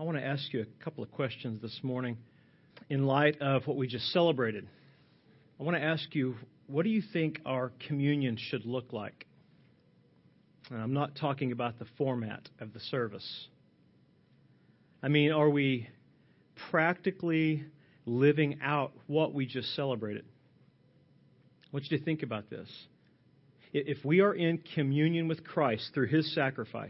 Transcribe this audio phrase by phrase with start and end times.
[0.00, 2.16] I want to ask you a couple of questions this morning
[2.88, 4.66] in light of what we just celebrated.
[5.60, 6.36] I want to ask you,
[6.68, 9.26] what do you think our communion should look like?
[10.70, 13.46] And I'm not talking about the format of the service.
[15.02, 15.86] I mean, are we
[16.70, 17.66] practically
[18.06, 20.24] living out what we just celebrated?
[21.64, 22.70] I want you to think about this.
[23.74, 26.88] If we are in communion with Christ through his sacrifice,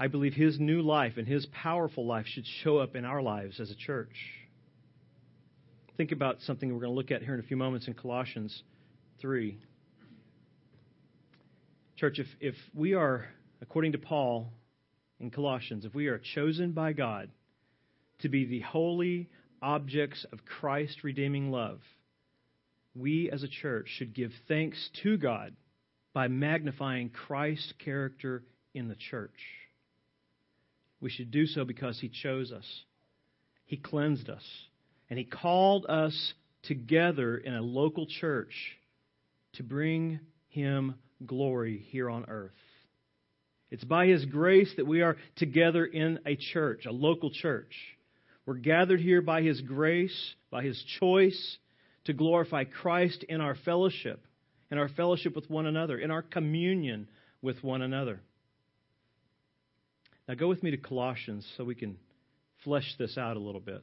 [0.00, 3.60] I believe his new life and his powerful life should show up in our lives
[3.60, 4.16] as a church.
[5.98, 8.62] Think about something we're going to look at here in a few moments in Colossians
[9.20, 9.58] 3.
[11.96, 13.26] Church, if, if we are,
[13.60, 14.50] according to Paul
[15.20, 17.28] in Colossians, if we are chosen by God
[18.20, 19.28] to be the holy
[19.60, 21.80] objects of Christ's redeeming love,
[22.94, 25.54] we as a church should give thanks to God
[26.14, 29.59] by magnifying Christ's character in the church.
[31.00, 32.66] We should do so because He chose us,
[33.64, 34.44] He cleansed us,
[35.08, 38.52] and He called us together in a local church
[39.54, 42.52] to bring Him glory here on earth.
[43.70, 47.74] It's by His grace that we are together in a church, a local church.
[48.46, 51.58] We're gathered here by His grace, by His choice
[52.04, 54.24] to glorify Christ in our fellowship,
[54.70, 57.08] in our fellowship with one another, in our communion
[57.42, 58.20] with one another.
[60.30, 61.96] Now go with me to Colossians so we can
[62.62, 63.82] flesh this out a little bit.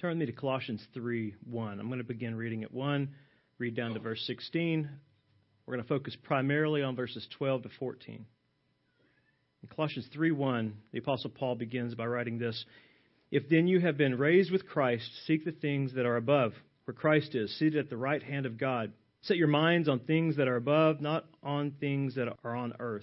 [0.00, 1.80] Turn me to Colossians 3 1.
[1.80, 3.08] I'm going to begin reading at 1,
[3.58, 4.88] read down to verse 16.
[5.66, 8.24] We're going to focus primarily on verses 12 to 14.
[9.64, 12.64] In Colossians 3 1, the Apostle Paul begins by writing this
[13.32, 16.52] If then you have been raised with Christ, seek the things that are above
[16.84, 18.92] where Christ is, seated at the right hand of God.
[19.22, 23.02] Set your minds on things that are above, not on things that are on earth.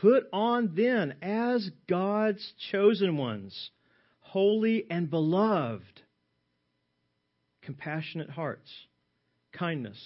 [0.00, 3.70] Put on then as God's chosen ones,
[4.20, 6.02] holy and beloved,
[7.62, 8.70] compassionate hearts,
[9.52, 9.98] kindness,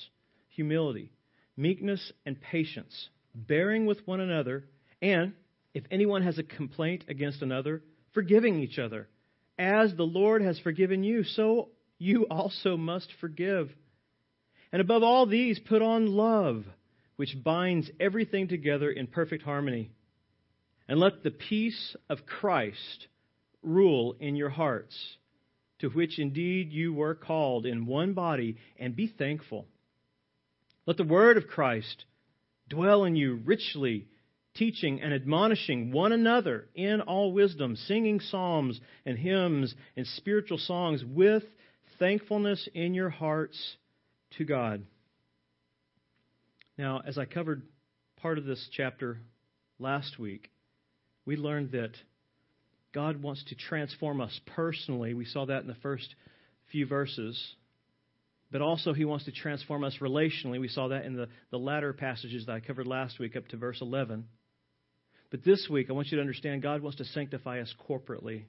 [0.49, 1.13] humility,
[1.57, 4.65] meekness, and patience, bearing with one another,
[5.01, 5.33] and
[5.75, 7.83] if anyone has a complaint against another,
[8.15, 9.09] forgiving each other.
[9.59, 11.69] As the Lord has forgiven you, so
[11.99, 13.71] you also must forgive.
[14.73, 16.65] And above all these, put on love,
[17.17, 19.91] which binds everything together in perfect harmony.
[20.89, 23.09] And let the peace of Christ
[23.63, 25.17] rule in your hearts,
[25.81, 29.67] to which indeed you were called in one body, and be thankful.
[30.87, 32.05] Let the word of Christ
[32.69, 34.07] dwell in you richly
[34.55, 41.03] teaching and admonishing one another in all wisdom, singing psalms and hymns and spiritual songs
[41.05, 41.43] with
[41.99, 43.77] thankfulness in your hearts
[44.37, 44.85] to God.
[46.77, 47.63] Now, as I covered
[48.17, 49.19] part of this chapter
[49.79, 50.51] last week,
[51.25, 51.93] we learned that
[52.93, 55.15] God wants to transform us personally.
[55.15, 56.15] We saw that in the first
[56.73, 57.41] few verses.
[58.51, 60.61] But also, He wants to transform us relationally.
[60.61, 63.57] We saw that in the, the latter passages that I covered last week up to
[63.57, 64.27] verse 11.
[65.31, 68.45] But this week, I want you to understand God wants to sanctify us corporately.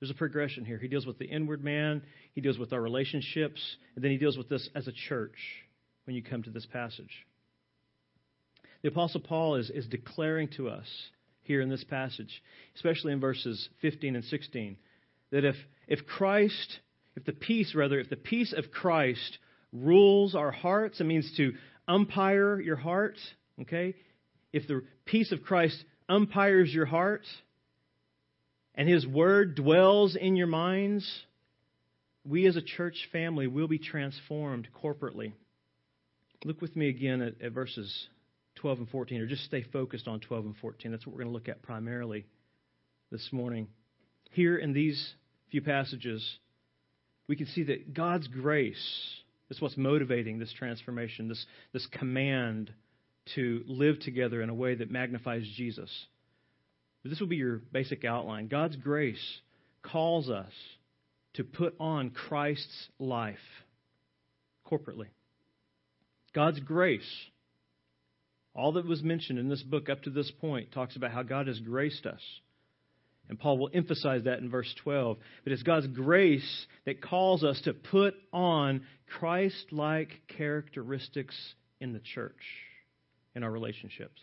[0.00, 0.78] There's a progression here.
[0.78, 2.02] He deals with the inward man,
[2.34, 3.60] He deals with our relationships,
[3.94, 5.36] and then He deals with this as a church
[6.04, 7.26] when you come to this passage.
[8.82, 10.86] The Apostle Paul is, is declaring to us
[11.42, 12.42] here in this passage,
[12.74, 14.76] especially in verses 15 and 16,
[15.30, 15.56] that if,
[15.86, 16.80] if Christ,
[17.16, 19.38] if the peace, rather, if the peace of Christ
[19.72, 21.52] rules our hearts, it means to
[21.86, 23.18] umpire your heart,
[23.62, 23.94] okay?
[24.52, 27.22] If the peace of Christ umpires your heart
[28.74, 31.08] and His Word dwells in your minds,
[32.24, 35.32] we as a church family will be transformed corporately.
[36.44, 38.08] Look with me again at, at verses
[38.62, 40.92] 12 and 14, or just stay focused on 12 and 14.
[40.92, 42.26] That's what we're going to look at primarily
[43.10, 43.66] this morning.
[44.30, 45.14] here in these
[45.50, 46.38] few passages,
[47.26, 49.14] we can see that God's grace
[49.50, 52.72] is what's motivating this transformation, this, this command
[53.34, 55.90] to live together in a way that magnifies Jesus.
[57.04, 58.46] This will be your basic outline.
[58.46, 59.40] God's grace
[59.82, 60.52] calls us
[61.34, 63.36] to put on Christ's life
[64.70, 65.08] corporately.
[66.32, 67.10] God's grace,
[68.54, 71.46] all that was mentioned in this book up to this point, talks about how God
[71.46, 72.20] has graced us.
[73.28, 75.16] And Paul will emphasize that in verse 12.
[75.44, 78.82] But it's God's grace that calls us to put on
[79.18, 81.34] Christ like characteristics
[81.80, 82.42] in the church,
[83.34, 84.20] in our relationships.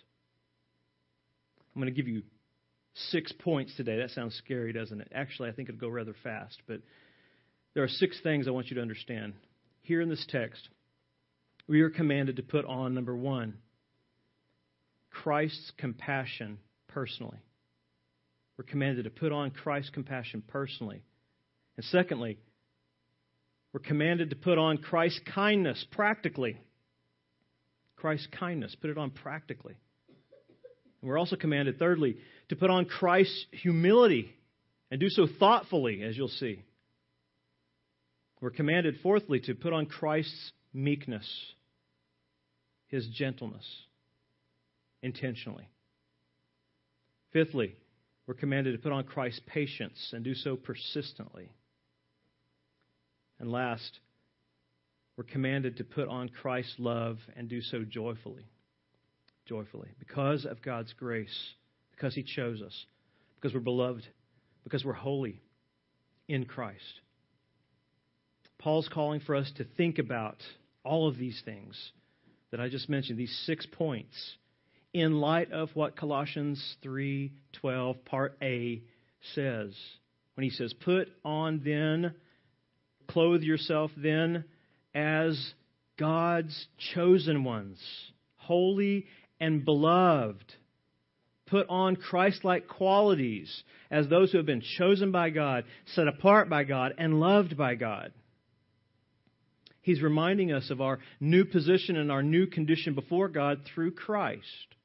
[1.76, 2.24] I'm going to give you
[2.94, 3.98] six points today.
[3.98, 5.12] That sounds scary, doesn't it?
[5.14, 6.58] Actually, I think it'll go rather fast.
[6.68, 6.82] But
[7.74, 9.34] there are six things I want you to understand.
[9.82, 10.68] Here in this text,
[11.68, 13.56] we are commanded to put on, number one,
[15.12, 17.40] Christ's compassion personally.
[18.58, 21.02] We're commanded to put on Christ's compassion personally.
[21.78, 22.38] And secondly,
[23.72, 26.58] we're commanded to put on Christ's kindness practically.
[27.96, 29.76] Christ's kindness, put it on practically.
[31.02, 32.18] And we're also commanded, thirdly,
[32.50, 34.36] to put on Christ's humility
[34.92, 36.64] and do so thoughtfully, as you'll see.
[38.42, 41.30] We're commanded, fourthly, to put on Christ's meekness,
[42.88, 43.66] his gentleness,
[45.02, 45.70] intentionally.
[47.32, 47.76] Fifthly,
[48.28, 51.52] we're commanded to put on Christ's patience and do so persistently.
[53.40, 54.00] And last,
[55.18, 58.46] we're commanded to put on Christ's love and do so joyfully.
[59.48, 59.90] Joyfully.
[60.00, 61.36] Because of God's grace,
[61.92, 62.86] because He chose us,
[63.36, 64.06] because we're beloved,
[64.64, 65.42] because we're holy
[66.28, 67.02] in Christ.
[68.60, 70.38] Paul's calling for us to think about
[70.84, 71.92] all of these things
[72.52, 74.16] that I just mentioned, these six points,
[75.00, 78.82] in light of what Colossians 3:12 part A
[79.34, 79.76] says.
[80.36, 82.16] When he says, "Put on then,
[83.08, 84.46] clothe yourself then
[84.94, 85.54] as
[85.98, 89.08] God's chosen ones, holy
[89.40, 90.56] and beloved.
[91.46, 96.64] Put on Christ-like qualities as those who have been chosen by God, set apart by
[96.64, 98.14] God, and loved by God."
[99.82, 104.76] He's reminding us of our new position and our new condition before God through Christ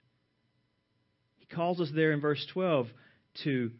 [1.50, 2.86] calls us there in verse 12
[3.44, 3.70] to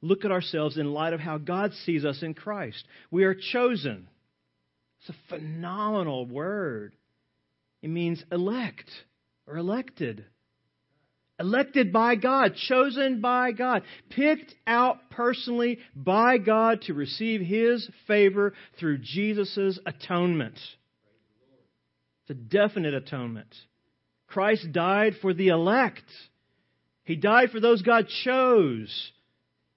[0.00, 2.84] look at ourselves in light of how God sees us in Christ.
[3.10, 4.08] We are chosen.
[5.00, 6.94] It's a phenomenal word.
[7.82, 8.90] It means elect
[9.46, 10.24] or elected.
[11.40, 18.54] Elected by God, chosen by God, picked out personally by God to receive His favor
[18.80, 20.58] through Jesus' atonement.
[22.22, 23.54] It's a definite atonement.
[24.26, 26.02] Christ died for the elect.
[27.08, 29.12] He died for those God chose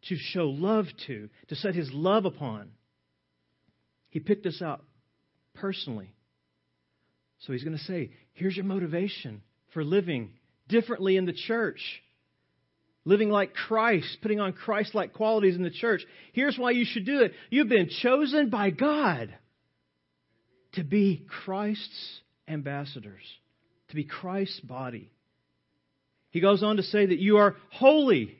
[0.09, 2.71] to show love to, to set his love upon.
[4.09, 4.83] He picked us out
[5.53, 6.11] personally.
[7.39, 9.43] So he's going to say, here's your motivation
[9.73, 10.31] for living
[10.67, 11.79] differently in the church.
[13.05, 16.01] Living like Christ, putting on Christ like qualities in the church.
[16.33, 17.31] Here's why you should do it.
[17.49, 19.33] You've been chosen by God
[20.73, 23.23] to be Christ's ambassadors,
[23.87, 25.11] to be Christ's body.
[26.31, 28.35] He goes on to say that you are holy.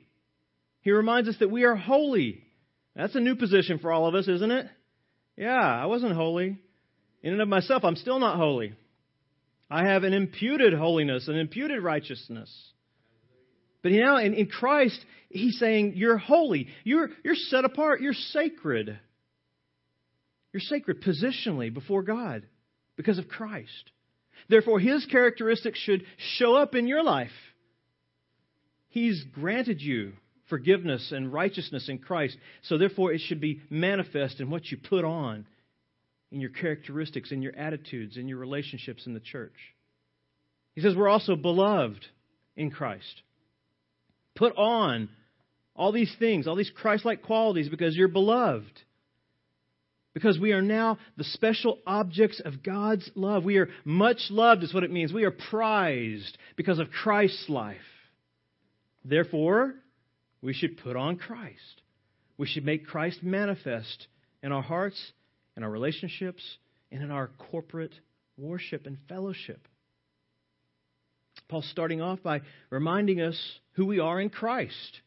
[0.80, 2.42] He reminds us that we are holy.
[2.96, 4.66] That's a new position for all of us, isn't it?
[5.36, 6.58] Yeah, I wasn't holy.
[7.22, 8.74] In and of myself, I'm still not holy.
[9.70, 12.50] I have an imputed holiness, an imputed righteousness.
[13.82, 14.98] But now in, in Christ,
[15.30, 16.68] he's saying you're holy.
[16.84, 18.00] You're, you're set apart.
[18.00, 18.98] You're sacred.
[20.52, 22.46] You're sacred positionally before God
[22.96, 23.90] because of Christ.
[24.48, 26.04] Therefore, his characteristics should
[26.36, 27.30] show up in your life.
[28.92, 30.12] He's granted you
[30.48, 32.36] forgiveness and righteousness in Christ.
[32.64, 35.46] So therefore, it should be manifest in what you put on,
[36.30, 39.54] in your characteristics, in your attitudes, in your relationships in the church.
[40.74, 42.04] He says we're also beloved
[42.54, 43.22] in Christ.
[44.34, 45.08] Put on
[45.74, 48.78] all these things, all these Christ like qualities, because you're beloved.
[50.12, 53.44] Because we are now the special objects of God's love.
[53.44, 55.14] We are much loved, is what it means.
[55.14, 57.78] We are prized because of Christ's life.
[59.04, 59.74] Therefore,
[60.40, 61.82] we should put on Christ.
[62.36, 64.06] We should make Christ manifest
[64.42, 65.12] in our hearts,
[65.56, 66.42] in our relationships,
[66.90, 67.94] and in our corporate
[68.36, 69.66] worship and fellowship.
[71.48, 72.40] Paul's starting off by
[72.70, 73.38] reminding us
[73.72, 75.00] who we are in Christ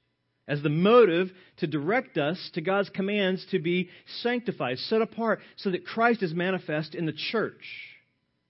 [0.47, 3.89] as the motive to direct us to God's commands to be
[4.21, 7.65] sanctified, set apart, so that Christ is manifest in the church,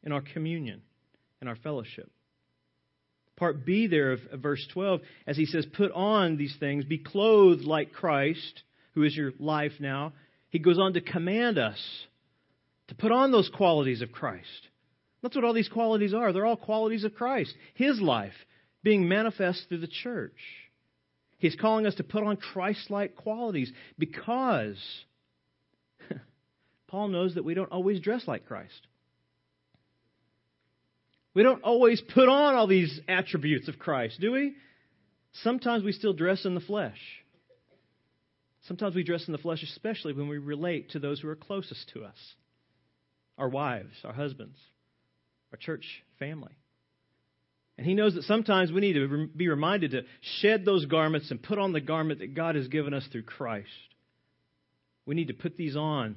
[0.03, 0.81] in our communion,
[1.41, 2.11] in our fellowship
[3.37, 6.97] part B there of, of verse 12, as he says, Put on these things, be
[6.97, 8.63] clothed like Christ,
[8.93, 10.13] who is your life now,
[10.49, 11.77] he goes on to command us
[12.87, 14.69] to put on those qualities of Christ.
[15.21, 16.31] That's what all these qualities are.
[16.31, 18.33] They're all qualities of Christ, His life
[18.83, 20.37] being manifest through the church.
[21.39, 24.77] He's calling us to put on Christ like qualities because
[26.87, 28.87] Paul knows that we don't always dress like Christ.
[31.35, 34.55] We don't always put on all these attributes of Christ, do we?
[35.43, 36.97] Sometimes we still dress in the flesh.
[38.67, 41.91] Sometimes we dress in the flesh, especially when we relate to those who are closest
[41.93, 42.17] to us
[43.37, 44.57] our wives, our husbands,
[45.51, 45.85] our church
[46.19, 46.53] family.
[47.77, 50.03] And he knows that sometimes we need to be reminded to
[50.39, 53.67] shed those garments and put on the garment that God has given us through Christ.
[55.05, 56.15] We need to put these on.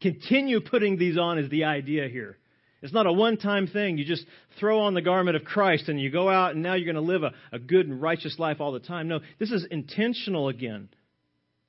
[0.00, 2.38] Continue putting these on is the idea here.
[2.82, 3.96] It's not a one time thing.
[3.96, 4.26] You just
[4.58, 7.12] throw on the garment of Christ and you go out and now you're going to
[7.12, 9.08] live a, a good and righteous life all the time.
[9.08, 10.88] No, this is intentional again.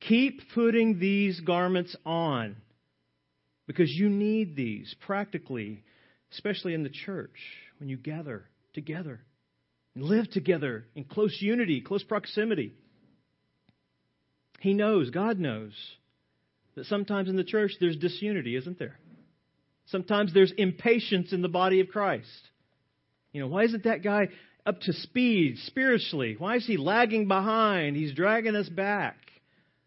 [0.01, 2.58] Keep putting these garments on
[3.67, 5.84] because you need these practically,
[6.32, 7.38] especially in the church
[7.79, 9.22] when you gather together
[9.96, 12.74] and live together in close unity, close proximity.
[14.60, 15.74] He knows, God knows,
[16.75, 18.98] that sometimes in the church there's disunity, isn't there?
[19.88, 22.30] Sometimes there's impatience in the body of Christ.
[23.32, 24.30] You know, why isn't that guy
[24.66, 26.36] up to speed spiritually?
[26.38, 27.96] Why is he lagging behind?
[27.96, 29.18] He's dragging us back.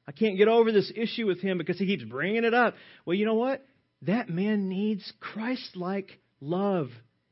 [0.07, 2.75] I can't get over this issue with him because he keeps bringing it up.
[3.05, 3.65] Well, you know what?
[4.03, 6.91] That man needs Christ like love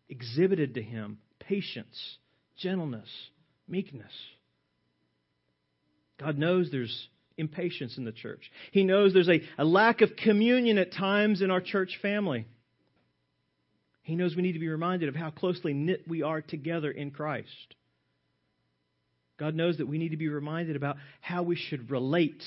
[0.08, 2.18] exhibited to him patience,
[2.56, 3.08] gentleness,
[3.68, 4.12] meekness.
[6.18, 8.50] God knows there's impatience in the church.
[8.72, 12.46] He knows there's a, a lack of communion at times in our church family.
[14.02, 17.10] He knows we need to be reminded of how closely knit we are together in
[17.10, 17.74] Christ.
[19.38, 22.42] God knows that we need to be reminded about how we should relate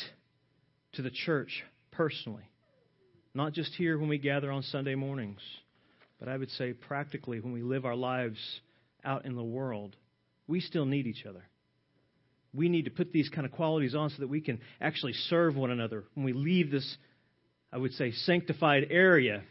[0.94, 2.50] to the church personally.
[3.34, 5.42] Not just here when we gather on Sunday mornings,
[6.20, 8.40] but I would say practically when we live our lives
[9.04, 9.96] out in the world.
[10.48, 11.44] We still need each other.
[12.58, 15.56] We need to put these kind of qualities on so that we can actually serve
[15.56, 16.98] one another when we leave this,
[17.72, 19.44] I would say, sanctified area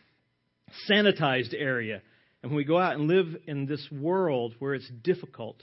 [0.88, 2.02] sanitized area.
[2.42, 5.62] And when we go out and live in this world where it's difficult,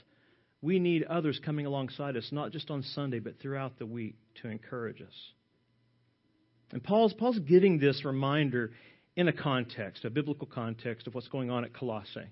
[0.60, 4.48] we need others coming alongside us, not just on Sunday, but throughout the week to
[4.48, 5.14] encourage us.
[6.72, 8.72] And Paul's, Paul's giving this reminder
[9.16, 12.26] in a context, a biblical context of what's going on at Colossae.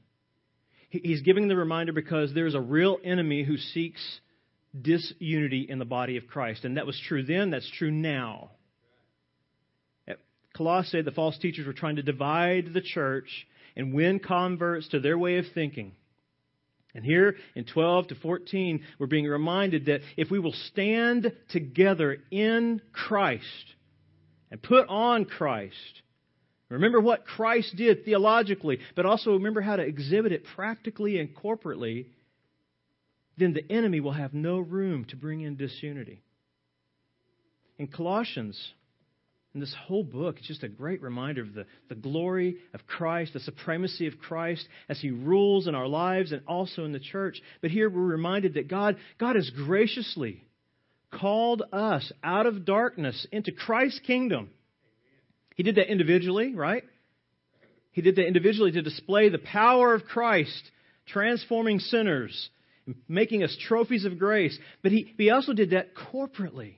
[0.90, 4.21] He's giving the reminder because there's a real enemy who seeks
[4.81, 6.64] disunity in the body of Christ.
[6.64, 8.50] And that was true then, that's true now.
[10.55, 15.17] Colossae, the false teachers were trying to divide the church and win converts to their
[15.17, 15.93] way of thinking.
[16.95, 22.19] And here in 12 to 14, we're being reminded that if we will stand together
[22.31, 23.45] in Christ
[24.50, 26.02] and put on Christ,
[26.69, 32.09] remember what Christ did theologically, but also remember how to exhibit it practically and corporately,
[33.37, 36.23] then the enemy will have no room to bring in disunity.
[37.79, 38.73] In Colossians,
[39.55, 43.35] and this whole book is just a great reminder of the, the glory of Christ,
[43.35, 47.41] the supremacy of Christ as He rules in our lives and also in the church.
[47.61, 50.45] But here we're reminded that God, God has graciously
[51.11, 54.49] called us out of darkness into Christ's kingdom.
[55.55, 56.85] He did that individually, right?
[57.91, 60.71] He did that individually to display the power of Christ,
[61.07, 62.49] transforming sinners,
[63.09, 64.59] making us trophies of grace.
[64.83, 66.77] But he, he also did that corporately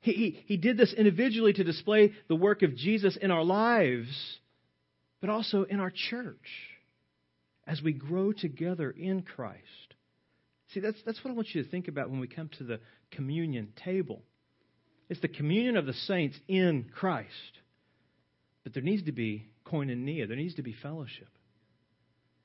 [0.00, 4.38] he, he, he did this individually to display the work of Jesus in our lives,
[5.20, 6.36] but also in our church
[7.66, 9.62] as we grow together in Christ.
[10.72, 12.80] See, that's, that's what I want you to think about when we come to the
[13.10, 14.22] communion table.
[15.08, 17.28] It's the communion of the saints in Christ.
[18.64, 21.28] But there needs to be koinonia, there needs to be fellowship.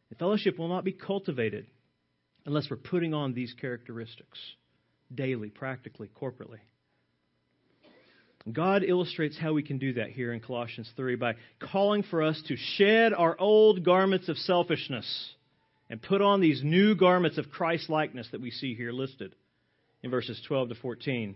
[0.09, 1.67] And fellowship will not be cultivated
[2.45, 4.39] unless we're putting on these characteristics
[5.13, 6.59] daily, practically, corporately.
[8.51, 11.35] God illustrates how we can do that here in Colossians 3 by
[11.71, 15.33] calling for us to shed our old garments of selfishness
[15.89, 19.33] and put on these new garments of Christ likeness that we see here listed
[20.01, 21.35] in verses 12 to 14.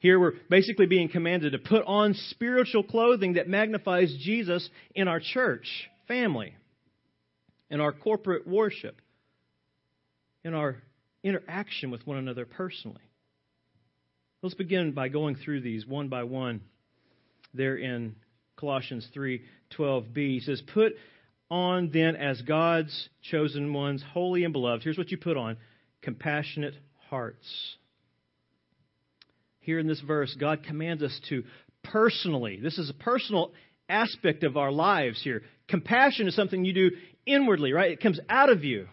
[0.00, 5.20] Here we're basically being commanded to put on spiritual clothing that magnifies Jesus in our
[5.20, 6.56] church family,
[7.70, 9.00] in our corporate worship,
[10.44, 10.76] in our
[11.22, 13.02] interaction with one another personally.
[14.42, 16.60] Let's begin by going through these one by one.
[17.54, 18.16] There in
[18.56, 20.96] Colossians 3:12b, he says, "Put
[21.50, 24.84] on then as God's chosen ones, holy and beloved.
[24.84, 25.56] Here's what you put on:
[26.02, 26.74] compassionate
[27.08, 27.76] hearts."
[29.60, 31.44] Here in this verse, God commands us to
[31.82, 33.54] personally, this is a personal
[33.88, 35.42] aspect of our lives here.
[35.68, 36.90] Compassion is something you do
[37.24, 37.92] inwardly, right?
[37.92, 38.88] It comes out of you.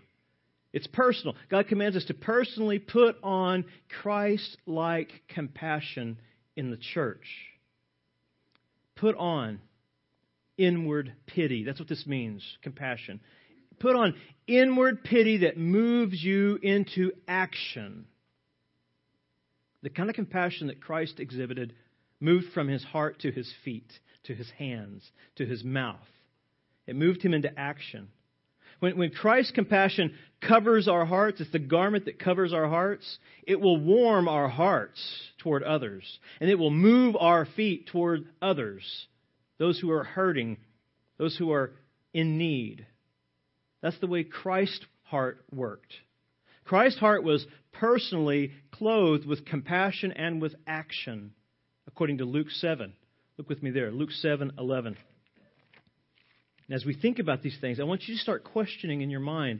[0.73, 1.35] It's personal.
[1.49, 3.65] God commands us to personally put on
[4.01, 6.17] Christ like compassion
[6.55, 7.27] in the church.
[8.95, 9.59] Put on
[10.57, 11.63] inward pity.
[11.63, 13.19] That's what this means compassion.
[13.79, 14.13] Put on
[14.47, 18.05] inward pity that moves you into action.
[19.81, 21.73] The kind of compassion that Christ exhibited
[22.19, 23.91] moved from his heart to his feet,
[24.25, 25.97] to his hands, to his mouth.
[26.85, 28.09] It moved him into action.
[28.81, 33.61] When, when Christ's compassion covers our hearts, it's the garment that covers our hearts, it
[33.61, 34.99] will warm our hearts
[35.37, 36.03] toward others.
[36.41, 38.83] And it will move our feet toward others,
[39.59, 40.57] those who are hurting,
[41.19, 41.73] those who are
[42.11, 42.87] in need.
[43.83, 45.93] That's the way Christ's heart worked.
[46.65, 51.33] Christ's heart was personally clothed with compassion and with action,
[51.85, 52.93] according to Luke 7.
[53.37, 54.97] Look with me there, Luke 7 11.
[56.71, 59.19] And as we think about these things, I want you to start questioning in your
[59.19, 59.59] mind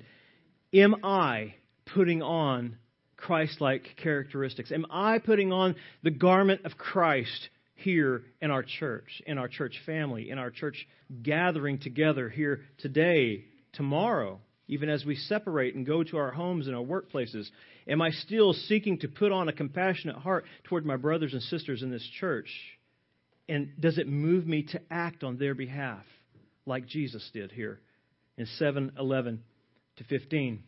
[0.74, 1.56] Am I
[1.94, 2.78] putting on
[3.18, 4.72] Christ like characteristics?
[4.72, 9.76] Am I putting on the garment of Christ here in our church, in our church
[9.86, 10.88] family, in our church
[11.22, 14.40] gathering together here today, tomorrow,
[14.70, 17.46] even as we separate and go to our homes and our workplaces?
[17.90, 21.84] Am I still seeking to put on a compassionate heart toward my brothers and sisters
[21.84, 22.50] in this church?
[23.50, 26.06] And does it move me to act on their behalf?
[26.66, 27.80] Like Jesus did here
[28.38, 29.44] in 7 11
[29.98, 30.64] to 15.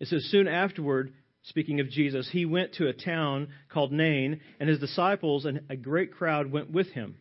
[0.00, 1.12] It says, Soon afterward,
[1.44, 5.76] speaking of Jesus, he went to a town called Nain, and his disciples and a
[5.76, 7.16] great crowd went with him.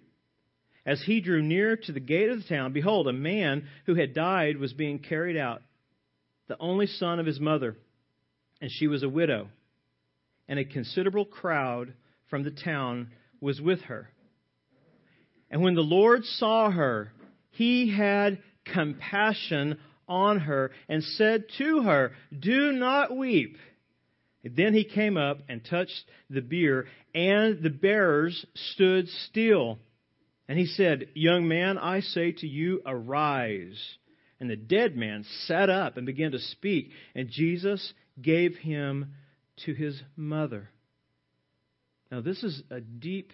[0.86, 4.16] As he drew near to the gate of the town, behold, a man who had
[4.16, 5.62] died was being carried out,
[6.48, 7.78] the only son of his mother,
[8.60, 9.50] and she was a widow.
[10.48, 11.94] And a considerable crowd
[12.30, 14.10] from the town was with her.
[15.52, 17.12] And when the Lord saw her,
[17.52, 23.58] he had compassion on her and said to her, Do not weep.
[24.44, 29.78] Then he came up and touched the bier, and the bearers stood still.
[30.48, 33.80] And he said, Young man, I say to you, arise.
[34.40, 39.14] And the dead man sat up and began to speak, and Jesus gave him
[39.66, 40.70] to his mother.
[42.12, 43.32] Now, this is a deep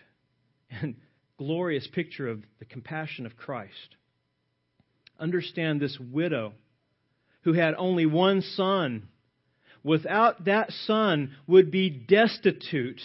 [0.69, 0.95] and
[1.37, 3.95] glorious picture of the compassion of Christ
[5.19, 6.53] understand this widow
[7.41, 9.07] who had only one son.
[9.83, 13.01] Without that son, would be destitute,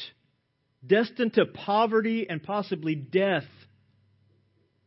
[0.85, 3.45] destined to poverty and possibly death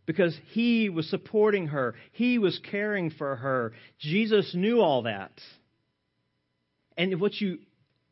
[0.06, 3.74] because he was supporting her, he was caring for her.
[4.00, 5.32] Jesus knew all that.
[6.98, 7.60] And what you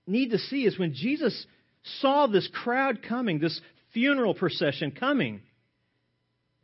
[0.07, 1.45] need to see is when Jesus
[1.99, 3.59] saw this crowd coming, this
[3.93, 5.41] funeral procession coming,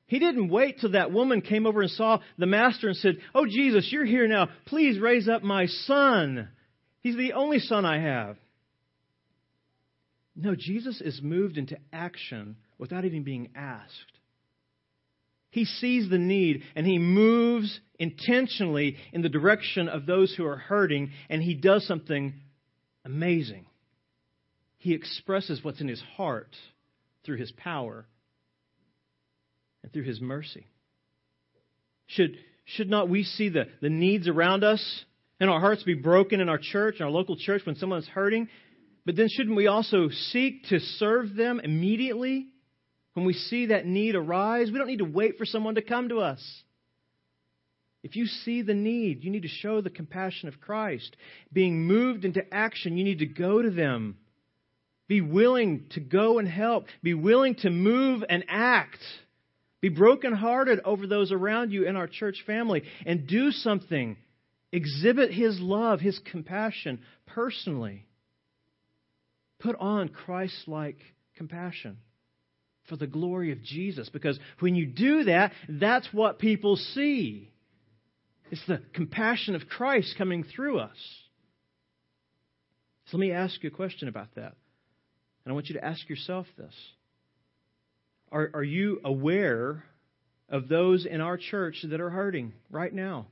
[0.10, 3.46] he didn't wait till that woman came over and saw the master and said, Oh,
[3.46, 4.50] Jesus, you're here now.
[4.66, 6.50] Please raise up my son.
[7.02, 8.38] He's the only son I have.
[10.36, 13.94] No, Jesus is moved into action without even being asked.
[15.52, 20.58] He sees the need and he moves intentionally in the direction of those who are
[20.58, 22.34] hurting, and he does something
[23.06, 23.68] amazing.
[24.80, 26.56] He expresses what's in his heart
[27.24, 28.08] through his power
[29.84, 30.68] and through His mercy.
[32.08, 35.06] Should, should not we see the, the needs around us
[35.40, 38.50] and our hearts be broken in our church, in our local church, when someone's hurting?
[39.06, 42.48] But then shouldn't we also seek to serve them immediately
[43.14, 44.72] when we see that need arise?
[44.72, 46.44] We don't need to wait for someone to come to us.
[48.02, 51.16] If you see the need, you need to show the compassion of Christ.
[51.52, 54.18] Being moved into action, you need to go to them.
[55.08, 56.86] Be willing to go and help.
[57.04, 59.00] Be willing to move and act.
[59.82, 64.18] Be brokenhearted over those around you in our church family and do something.
[64.72, 68.06] Exhibit His love, His compassion personally.
[69.60, 70.98] Put on Christ like
[71.36, 71.98] compassion
[72.88, 77.52] for the glory of Jesus because when you do that, that's what people see.
[78.52, 80.98] It's the compassion of Christ coming through us.
[83.06, 84.56] So let me ask you a question about that.
[85.46, 86.74] And I want you to ask yourself this.
[88.32, 89.84] Are, are you aware
[90.50, 93.28] of those in our church that are hurting right now?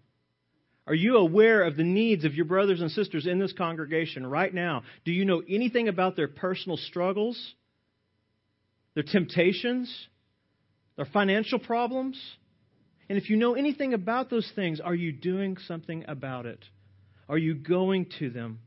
[0.87, 4.53] Are you aware of the needs of your brothers and sisters in this congregation right
[4.53, 4.83] now?
[5.03, 7.37] Do you know anything about their personal struggles,
[8.93, 9.93] their temptations,
[10.95, 12.19] their financial problems?
[13.09, 16.63] And if you know anything about those things, are you doing something about it?
[17.27, 18.59] Are you going to them?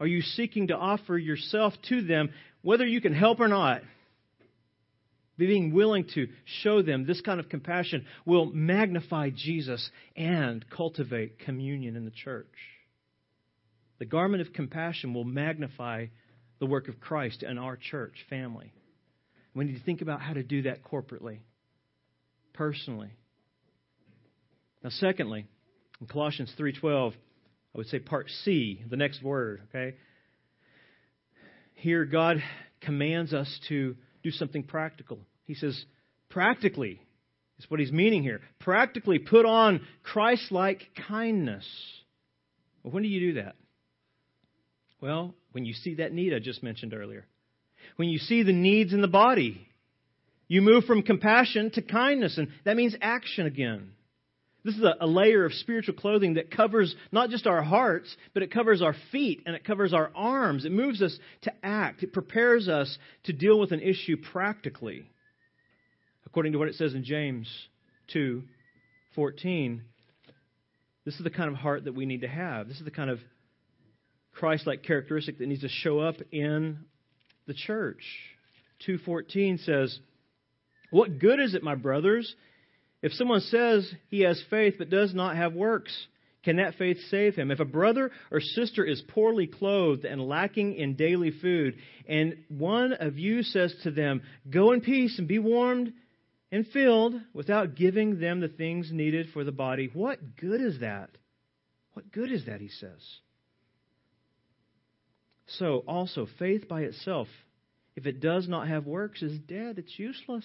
[0.00, 2.30] Are you seeking to offer yourself to them,
[2.62, 3.82] whether you can help or not?
[5.38, 6.28] Being willing to
[6.62, 12.46] show them this kind of compassion will magnify Jesus and cultivate communion in the church.
[13.98, 16.06] The garment of compassion will magnify
[16.58, 18.72] the work of Christ in our church family.
[19.54, 21.38] We need to think about how to do that corporately,
[22.52, 23.10] personally.
[24.82, 25.46] Now, secondly,
[26.00, 27.14] in Colossians 3:12,
[27.74, 29.96] I would say part C, the next word, okay?
[31.74, 32.42] Here God
[32.80, 35.18] commands us to do something practical.
[35.44, 35.84] He says,
[36.28, 37.00] practically,
[37.58, 38.40] is what he's meaning here.
[38.58, 41.64] Practically put on Christ like kindness.
[42.82, 43.54] Well, when do you do that?
[45.00, 47.24] Well, when you see that need I just mentioned earlier.
[47.96, 49.68] When you see the needs in the body,
[50.48, 53.92] you move from compassion to kindness, and that means action again.
[54.66, 58.42] This is a, a, layer of spiritual clothing that covers not just our hearts, but
[58.42, 60.64] it covers our feet and it covers our arms.
[60.64, 62.02] It moves us to act.
[62.02, 65.08] It prepares us to deal with an issue practically.
[66.26, 67.48] According to what it says in James
[68.12, 68.42] 2
[69.14, 69.82] 14,
[71.04, 72.66] this is the kind of heart that we need to have.
[72.66, 73.20] This is the kind of
[74.32, 76.78] Christ like characteristic that needs to show up in
[77.46, 78.02] the church.
[78.84, 80.00] 2:14 says,
[80.90, 82.34] "What good is it, my brothers,
[83.06, 85.96] if someone says he has faith but does not have works?
[86.42, 87.52] Can that faith save him?
[87.52, 91.76] If a brother or sister is poorly clothed and lacking in daily food,
[92.08, 95.92] and one of you says to them, "Go in peace and be warmed
[96.50, 101.10] and filled," without giving them the things needed for the body, what good is that?
[101.92, 103.20] What good is that, he says?
[105.46, 107.28] So, also, faith by itself,
[107.94, 109.78] if it does not have works, is dead.
[109.78, 110.44] It's useless.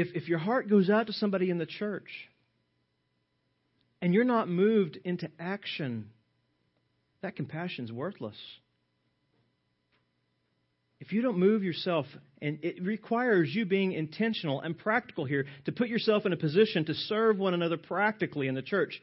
[0.00, 2.08] If, if your heart goes out to somebody in the church
[4.00, 6.10] and you're not moved into action,
[7.22, 8.36] that compassion's worthless.
[11.00, 12.06] If you don't move yourself,
[12.40, 16.84] and it requires you being intentional and practical here to put yourself in a position
[16.84, 19.00] to serve one another practically in the church,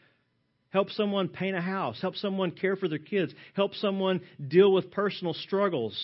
[0.70, 4.92] help someone paint a house, help someone care for their kids, help someone deal with
[4.92, 5.98] personal struggles.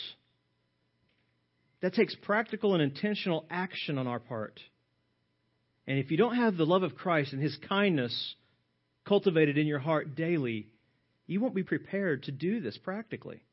[1.81, 4.59] That takes practical and intentional action on our part.
[5.87, 8.35] And if you don't have the love of Christ and His kindness
[9.07, 10.67] cultivated in your heart daily,
[11.27, 13.43] you won't be prepared to do this practically.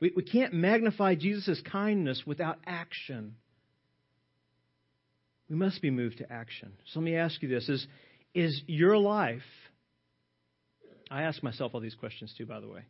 [0.00, 3.36] We, we can't magnify Jesus' kindness without action.
[5.48, 6.72] We must be moved to action.
[6.92, 7.86] So let me ask you this is,
[8.34, 9.42] is your life
[11.12, 12.86] I ask myself all these questions too, by the way.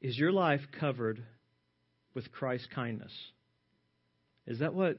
[0.00, 1.22] Is your life covered
[2.14, 3.12] with Christ's kindness?
[4.46, 4.96] Is that what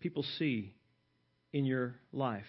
[0.00, 0.74] people see
[1.52, 2.44] in your life?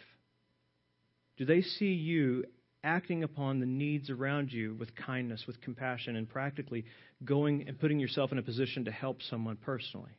[1.37, 2.45] Do they see you
[2.83, 6.85] acting upon the needs around you with kindness, with compassion, and practically
[7.23, 10.11] going and putting yourself in a position to help someone personally?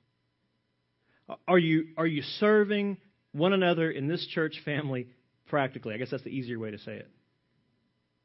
[1.47, 2.99] Are you, are you serving
[3.33, 5.09] one another in this church family
[5.47, 5.95] practically?
[5.95, 7.11] I guess that's the easier way to say it.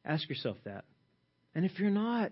[0.06, 0.86] Ask yourself that.
[1.56, 2.32] And if you're not,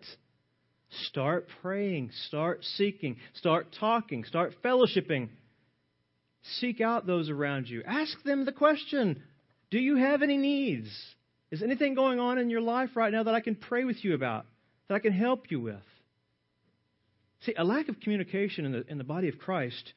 [1.08, 5.30] start praying, start seeking, start talking, start fellowshipping.
[6.60, 7.84] Seek out those around you.
[7.86, 9.22] Ask them the question
[9.70, 10.90] Do you have any needs?
[11.52, 14.14] Is anything going on in your life right now that I can pray with you
[14.14, 14.46] about,
[14.88, 15.84] that I can help you with?
[17.42, 19.94] See, a lack of communication in the, in the body of Christ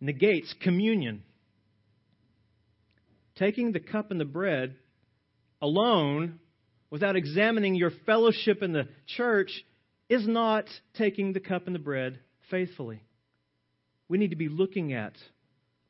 [0.00, 1.22] negates communion.
[3.36, 4.76] Taking the cup and the bread
[5.60, 6.38] alone
[6.90, 9.64] without examining your fellowship in the church
[10.08, 10.64] is not
[10.96, 12.18] taking the cup and the bread
[12.50, 13.02] faithfully.
[14.08, 15.12] We need to be looking at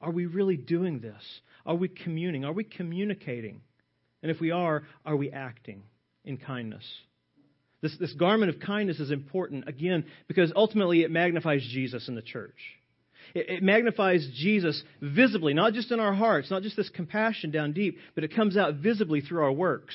[0.01, 1.23] are we really doing this?
[1.67, 2.45] Are we communing?
[2.45, 3.61] Are we communicating?
[4.23, 5.83] And if we are, are we acting
[6.25, 6.85] in kindness?
[7.81, 12.23] This, this garment of kindness is important, again, because ultimately it magnifies Jesus in the
[12.23, 12.57] church.
[13.35, 17.73] It, it magnifies Jesus visibly, not just in our hearts, not just this compassion down
[17.73, 19.95] deep, but it comes out visibly through our works.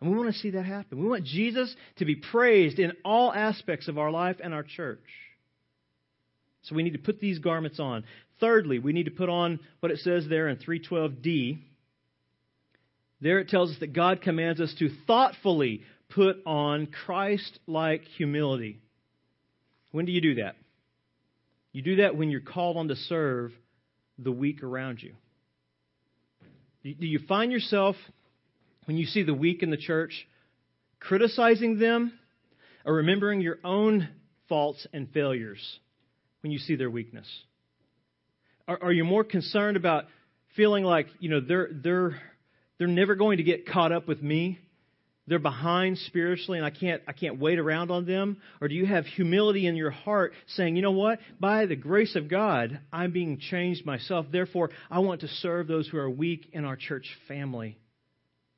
[0.00, 1.00] And we want to see that happen.
[1.00, 5.04] We want Jesus to be praised in all aspects of our life and our church.
[6.64, 8.04] So we need to put these garments on.
[8.40, 11.58] Thirdly, we need to put on what it says there in 312d.
[13.20, 18.80] There it tells us that God commands us to thoughtfully put on Christ like humility.
[19.92, 20.56] When do you do that?
[21.72, 23.52] You do that when you're called on to serve
[24.18, 25.14] the weak around you.
[26.82, 27.96] Do you find yourself
[28.84, 30.28] when you see the weak in the church,
[31.00, 32.12] criticizing them
[32.84, 34.08] or remembering your own
[34.48, 35.78] faults and failures
[36.42, 37.26] when you see their weakness?
[38.66, 40.04] Are, are you more concerned about
[40.56, 42.20] feeling like, you know, they're, they're,
[42.78, 44.58] they're never going to get caught up with me?
[45.26, 48.36] They're behind spiritually and I can't I can't wait around on them?
[48.60, 51.18] Or do you have humility in your heart saying you know what?
[51.40, 54.26] By the grace of God I'm being changed myself.
[54.30, 57.78] Therefore I want to serve those who are weak in our church family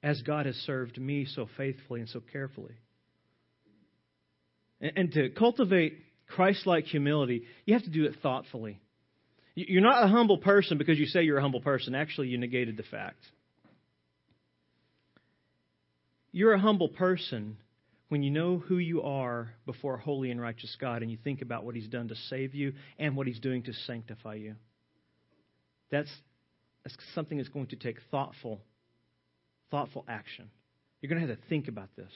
[0.03, 2.75] as God has served me so faithfully and so carefully.
[4.81, 8.81] And, and to cultivate Christ-like humility you have to do it thoughtfully
[9.57, 12.77] you're not a humble person because you say you're a humble person actually you negated
[12.77, 13.19] the fact
[16.31, 17.57] you're a humble person
[18.09, 21.42] when you know who you are before a holy and righteous God and you think
[21.42, 24.55] about what He's done to save you and what He's doing to sanctify you.
[25.90, 26.11] That's,
[26.85, 28.61] that's something that's going to take thoughtful,
[29.71, 30.51] thoughtful action.
[31.01, 32.12] You're going to have to think about this.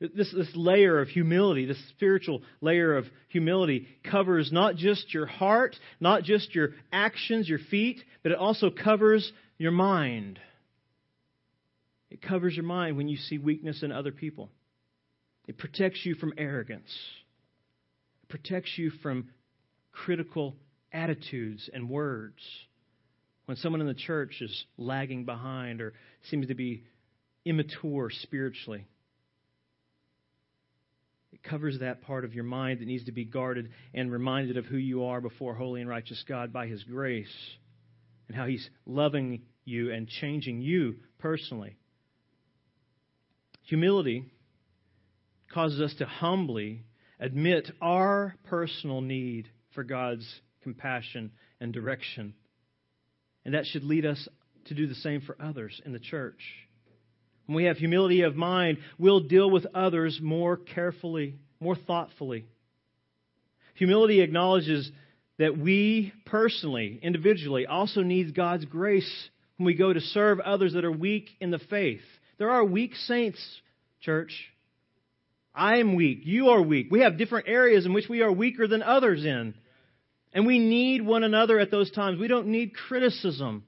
[0.00, 5.76] This, this layer of humility, this spiritual layer of humility, covers not just your heart,
[6.00, 10.40] not just your actions, your feet, but it also covers your mind.
[12.10, 14.50] It covers your mind when you see weakness in other people.
[15.46, 16.92] It protects you from arrogance.
[18.24, 19.30] It protects you from
[19.92, 20.56] critical
[20.92, 22.42] attitudes and words.
[23.46, 25.92] When someone in the church is lagging behind or
[26.30, 26.84] seems to be
[27.44, 28.93] immature spiritually, it
[31.44, 34.76] covers that part of your mind that needs to be guarded and reminded of who
[34.76, 37.34] you are before holy and righteous God by His grace
[38.28, 41.76] and how He's loving you and changing you personally.
[43.64, 44.24] Humility
[45.52, 46.84] causes us to humbly
[47.20, 50.26] admit our personal need for God's
[50.62, 51.30] compassion
[51.60, 52.34] and direction.
[53.44, 54.28] And that should lead us
[54.66, 56.40] to do the same for others in the church.
[57.46, 62.46] When we have humility of mind, we'll deal with others more carefully, more thoughtfully.
[63.74, 64.90] Humility acknowledges
[65.38, 70.84] that we personally, individually, also need God's grace when we go to serve others that
[70.84, 72.02] are weak in the faith.
[72.38, 73.40] There are weak saints,
[74.00, 74.32] church.
[75.54, 76.20] I am weak.
[76.24, 76.88] You are weak.
[76.90, 79.54] We have different areas in which we are weaker than others in.
[80.32, 82.18] And we need one another at those times.
[82.18, 83.64] We don't need criticism.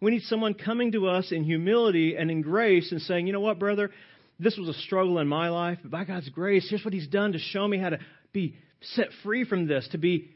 [0.00, 3.40] We need someone coming to us in humility and in grace and saying, you know
[3.40, 3.90] what, brother,
[4.38, 7.32] this was a struggle in my life, but by God's grace, here's what He's done
[7.32, 7.98] to show me how to
[8.32, 10.30] be set free from this, to be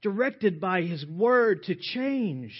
[0.00, 2.52] directed by His Word to change.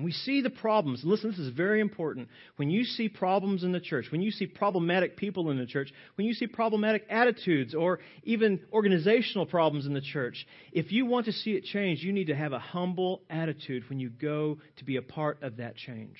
[0.00, 2.30] When we see the problems, listen, this is very important.
[2.56, 5.92] When you see problems in the church, when you see problematic people in the church,
[6.14, 11.26] when you see problematic attitudes or even organizational problems in the church, if you want
[11.26, 14.86] to see it change, you need to have a humble attitude when you go to
[14.86, 16.16] be a part of that change,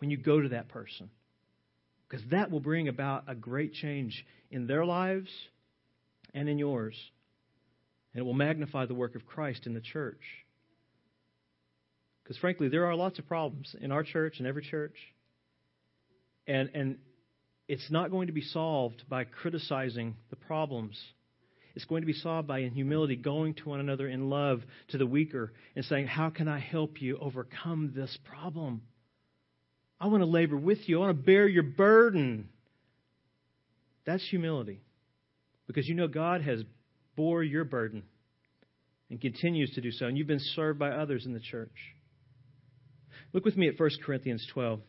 [0.00, 1.08] when you go to that person.
[2.08, 5.30] Because that will bring about a great change in their lives
[6.34, 6.96] and in yours.
[8.12, 10.18] And it will magnify the work of Christ in the church.
[12.28, 14.94] Because frankly, there are lots of problems in our church and every church.
[16.46, 16.98] And, and
[17.68, 21.00] it's not going to be solved by criticizing the problems.
[21.74, 24.98] It's going to be solved by, in humility, going to one another in love to
[24.98, 28.82] the weaker and saying, How can I help you overcome this problem?
[29.98, 30.98] I want to labor with you.
[30.98, 32.50] I want to bear your burden.
[34.04, 34.82] That's humility.
[35.66, 36.62] Because you know God has
[37.16, 38.02] bore your burden
[39.08, 41.72] and continues to do so, and you've been served by others in the church.
[43.32, 44.80] Look with me at 1 Corinthians 12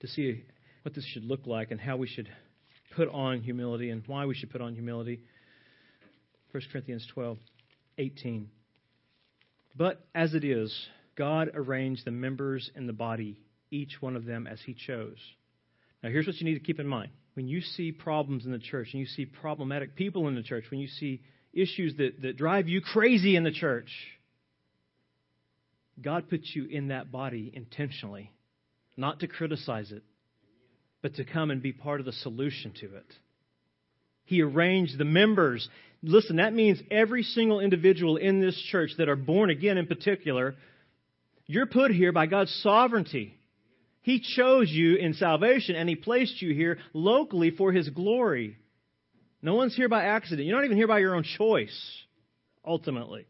[0.00, 0.44] to see
[0.82, 2.28] what this should look like and how we should
[2.94, 5.20] put on humility and why we should put on humility.
[6.52, 7.38] 1 Corinthians 12,
[7.98, 8.48] 18.
[9.76, 10.74] But as it is,
[11.16, 13.38] God arranged the members in the body,
[13.70, 15.18] each one of them as He chose.
[16.02, 17.10] Now, here's what you need to keep in mind.
[17.34, 20.64] When you see problems in the church, and you see problematic people in the church,
[20.70, 21.20] when you see
[21.52, 23.90] issues that, that drive you crazy in the church,
[26.00, 28.32] God puts you in that body intentionally,
[28.96, 30.02] not to criticize it,
[31.02, 33.06] but to come and be part of the solution to it.
[34.24, 35.68] He arranged the members.
[36.02, 40.56] Listen, that means every single individual in this church that are born again in particular,
[41.46, 43.38] you're put here by God's sovereignty.
[44.02, 48.56] He chose you in salvation and He placed you here locally for His glory.
[49.42, 50.46] No one's here by accident.
[50.46, 51.76] You're not even here by your own choice,
[52.64, 53.26] ultimately.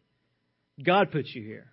[0.83, 1.67] God put you here.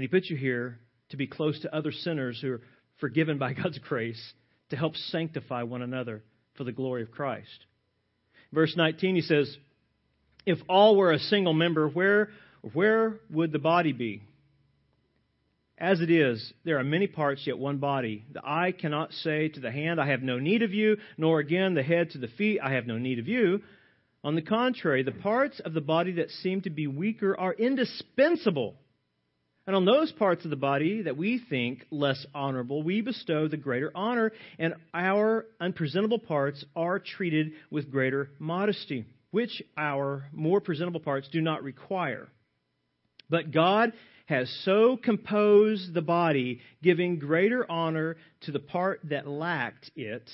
[0.00, 0.78] And He put you here
[1.10, 2.62] to be close to other sinners who are
[3.00, 4.32] forgiven by God's grace
[4.70, 6.22] to help sanctify one another
[6.56, 7.66] for the glory of Christ.
[8.50, 9.54] Verse 19, he says,
[10.46, 12.30] If all were a single member, where,
[12.72, 14.22] where would the body be?
[15.76, 18.24] As it is, there are many parts, yet one body.
[18.32, 21.74] The eye cannot say to the hand, I have no need of you, nor again
[21.74, 23.60] the head to the feet, I have no need of you.
[24.24, 28.76] On the contrary, the parts of the body that seem to be weaker are indispensable
[29.70, 33.56] And on those parts of the body that we think less honorable, we bestow the
[33.56, 40.98] greater honor, and our unpresentable parts are treated with greater modesty, which our more presentable
[40.98, 42.26] parts do not require.
[43.28, 43.92] But God
[44.26, 50.28] has so composed the body, giving greater honor to the part that lacked it,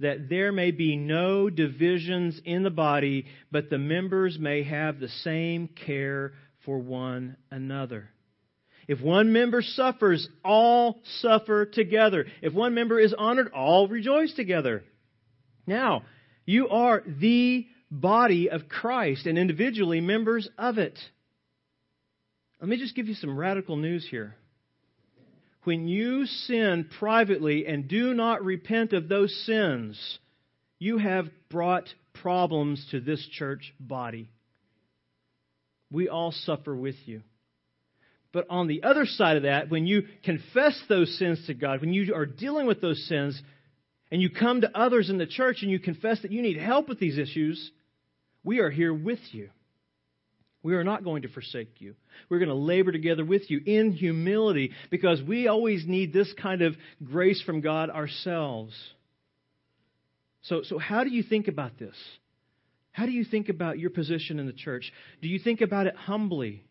[0.00, 5.10] that there may be no divisions in the body, but the members may have the
[5.10, 6.32] same care
[6.64, 8.08] for one another.
[8.88, 12.26] If one member suffers, all suffer together.
[12.40, 14.84] If one member is honored, all rejoice together.
[15.66, 16.02] Now,
[16.44, 20.98] you are the body of Christ and individually members of it.
[22.60, 24.36] Let me just give you some radical news here.
[25.64, 30.18] When you sin privately and do not repent of those sins,
[30.78, 34.30] you have brought problems to this church body.
[35.90, 37.22] We all suffer with you.
[38.36, 41.94] But on the other side of that, when you confess those sins to God, when
[41.94, 43.40] you are dealing with those sins,
[44.10, 46.86] and you come to others in the church and you confess that you need help
[46.86, 47.70] with these issues,
[48.44, 49.48] we are here with you.
[50.62, 51.94] We are not going to forsake you.
[52.28, 56.60] We're going to labor together with you in humility because we always need this kind
[56.60, 58.74] of grace from God ourselves.
[60.42, 61.96] So, so how do you think about this?
[62.92, 64.92] How do you think about your position in the church?
[65.22, 66.65] Do you think about it humbly?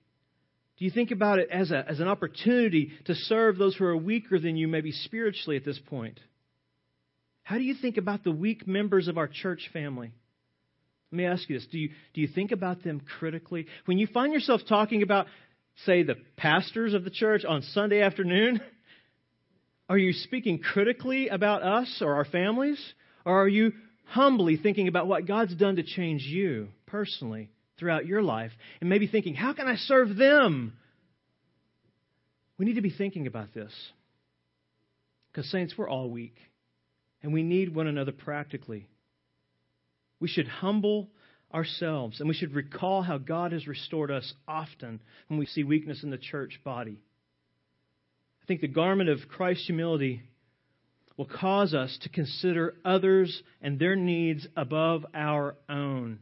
[0.77, 3.95] Do you think about it as, a, as an opportunity to serve those who are
[3.95, 6.19] weaker than you, maybe spiritually at this point?
[7.43, 10.11] How do you think about the weak members of our church family?
[11.11, 11.67] Let me ask you this.
[11.71, 13.67] Do you, do you think about them critically?
[13.85, 15.27] When you find yourself talking about,
[15.85, 18.59] say, the pastors of the church on Sunday afternoon,
[19.89, 22.81] are you speaking critically about us or our families?
[23.25, 23.71] Or are you
[24.07, 29.07] humbly thinking about what God's done to change you personally throughout your life and maybe
[29.07, 30.73] thinking, how can I serve them?
[32.57, 33.73] We need to be thinking about this.
[35.31, 36.35] Because, Saints, we're all weak.
[37.21, 38.87] And we need one another practically.
[40.19, 41.09] We should humble
[41.53, 46.03] ourselves and we should recall how God has restored us often when we see weakness
[46.03, 46.99] in the church body.
[48.43, 50.21] I think the garment of Christ's humility
[51.17, 56.19] will cause us to consider others and their needs above our own.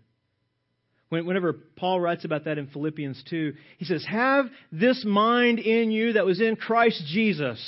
[1.21, 6.13] Whenever Paul writes about that in Philippians 2, he says, Have this mind in you
[6.13, 7.59] that was in Christ Jesus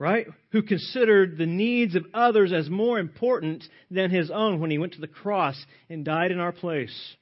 [0.00, 0.26] right?
[0.52, 4.94] Who considered the needs of others as more important than his own when he went
[4.94, 7.14] to the cross and died in our place.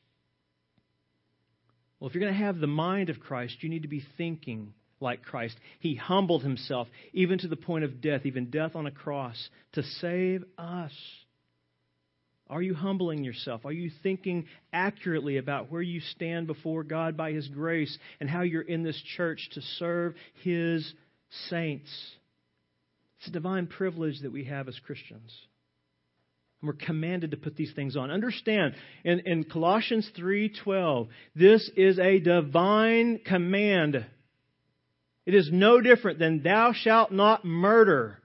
[1.99, 4.75] Well, if you're going to have the mind of Christ, you need to be thinking
[5.01, 5.57] like Christ.
[5.81, 9.83] He humbled himself, even to the point of death, even death on a cross, to
[9.83, 10.93] save us.
[12.51, 13.67] Are you humbling yourself?
[13.67, 18.43] Are you thinking accurately about where you stand before God by His grace and how
[18.43, 20.93] you're in this church to serve His
[21.51, 21.91] saints?
[23.19, 25.37] It's a divine privilege that we have as Christians.
[26.61, 28.11] And we're commanded to put these things on.
[28.11, 34.07] Understand, in, in Colossians 3.12, this is a divine command.
[35.27, 38.19] It is no different than thou shalt not murder.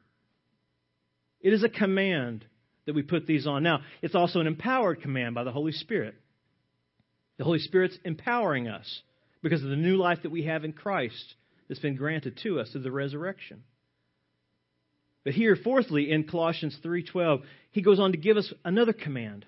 [1.42, 2.46] It is a command
[2.86, 3.64] that we put these on.
[3.64, 6.16] Now, it's also an empowered command by the Holy Spirit.
[7.38, 9.02] The Holy Spirit's empowering us
[9.42, 11.36] because of the new life that we have in Christ
[11.68, 13.64] that's been granted to us through the resurrection.
[15.24, 19.46] But here, fourthly, in Colossians 3:12, he goes on to give us another command.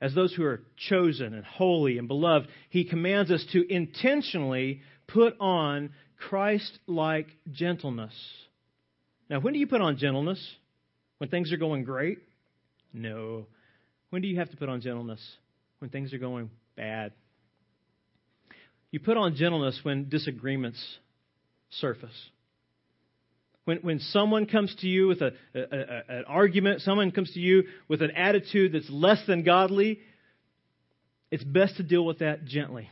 [0.00, 5.36] As those who are chosen and holy and beloved, he commands us to intentionally put
[5.40, 8.14] on Christ-like gentleness.
[9.30, 10.56] Now, when do you put on gentleness?
[11.18, 12.18] When things are going great?
[12.92, 13.46] No.
[14.10, 15.20] When do you have to put on gentleness?
[15.78, 17.12] When things are going bad.
[18.90, 20.82] You put on gentleness when disagreements
[21.70, 22.14] surface
[23.66, 27.40] when, when someone comes to you with a, a, a, an argument, someone comes to
[27.40, 29.98] you with an attitude that's less than godly,
[31.30, 32.88] it's best to deal with that gently.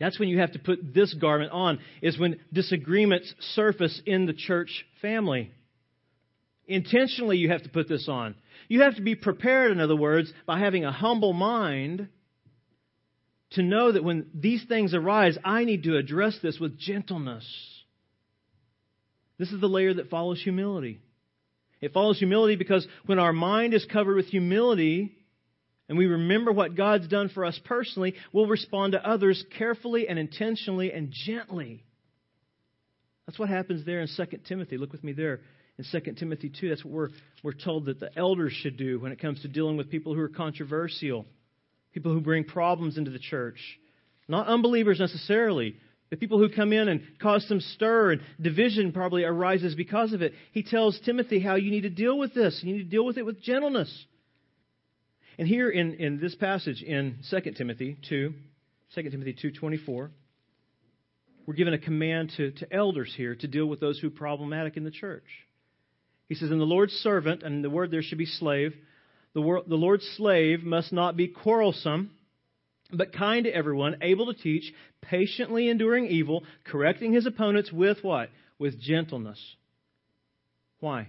[0.00, 4.32] That's when you have to put this garment on, is when disagreements surface in the
[4.32, 5.52] church family.
[6.66, 8.34] Intentionally, you have to put this on.
[8.68, 12.08] You have to be prepared, in other words, by having a humble mind
[13.50, 17.46] to know that when these things arise, I need to address this with gentleness.
[19.38, 21.00] This is the layer that follows humility.
[21.80, 25.16] It follows humility because when our mind is covered with humility
[25.88, 30.18] and we remember what God's done for us personally, we'll respond to others carefully and
[30.18, 31.84] intentionally and gently.
[33.26, 34.78] That's what happens there in 2 Timothy.
[34.78, 35.40] Look with me there
[35.78, 36.68] in 2 Timothy 2.
[36.68, 37.08] That's what we're,
[37.42, 40.20] we're told that the elders should do when it comes to dealing with people who
[40.20, 41.26] are controversial,
[41.92, 43.58] people who bring problems into the church.
[44.28, 45.76] Not unbelievers necessarily,
[46.10, 50.22] but people who come in and cause some stir and division probably arises because of
[50.22, 50.32] it.
[50.52, 52.60] He tells Timothy how you need to deal with this.
[52.62, 54.06] You need to deal with it with gentleness.
[55.38, 58.32] And here in, in this passage in 2 Timothy 2,
[58.94, 60.10] 2 Timothy 2.24,
[61.46, 64.76] we're given a command to, to elders here to deal with those who are problematic
[64.76, 65.24] in the church.
[66.28, 68.74] He says, And the Lord's servant, and the word there should be slave,
[69.34, 72.10] the, the Lord's slave must not be quarrelsome,
[72.92, 74.72] but kind to everyone, able to teach,
[75.02, 78.30] patiently enduring evil, correcting his opponents with what?
[78.58, 79.40] With gentleness.
[80.78, 81.08] Why?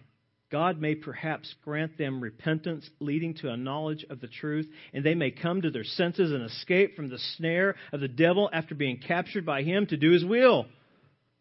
[0.52, 5.16] God may perhaps grant them repentance leading to a knowledge of the truth, and they
[5.16, 8.98] may come to their senses and escape from the snare of the devil after being
[8.98, 10.66] captured by him to do his will.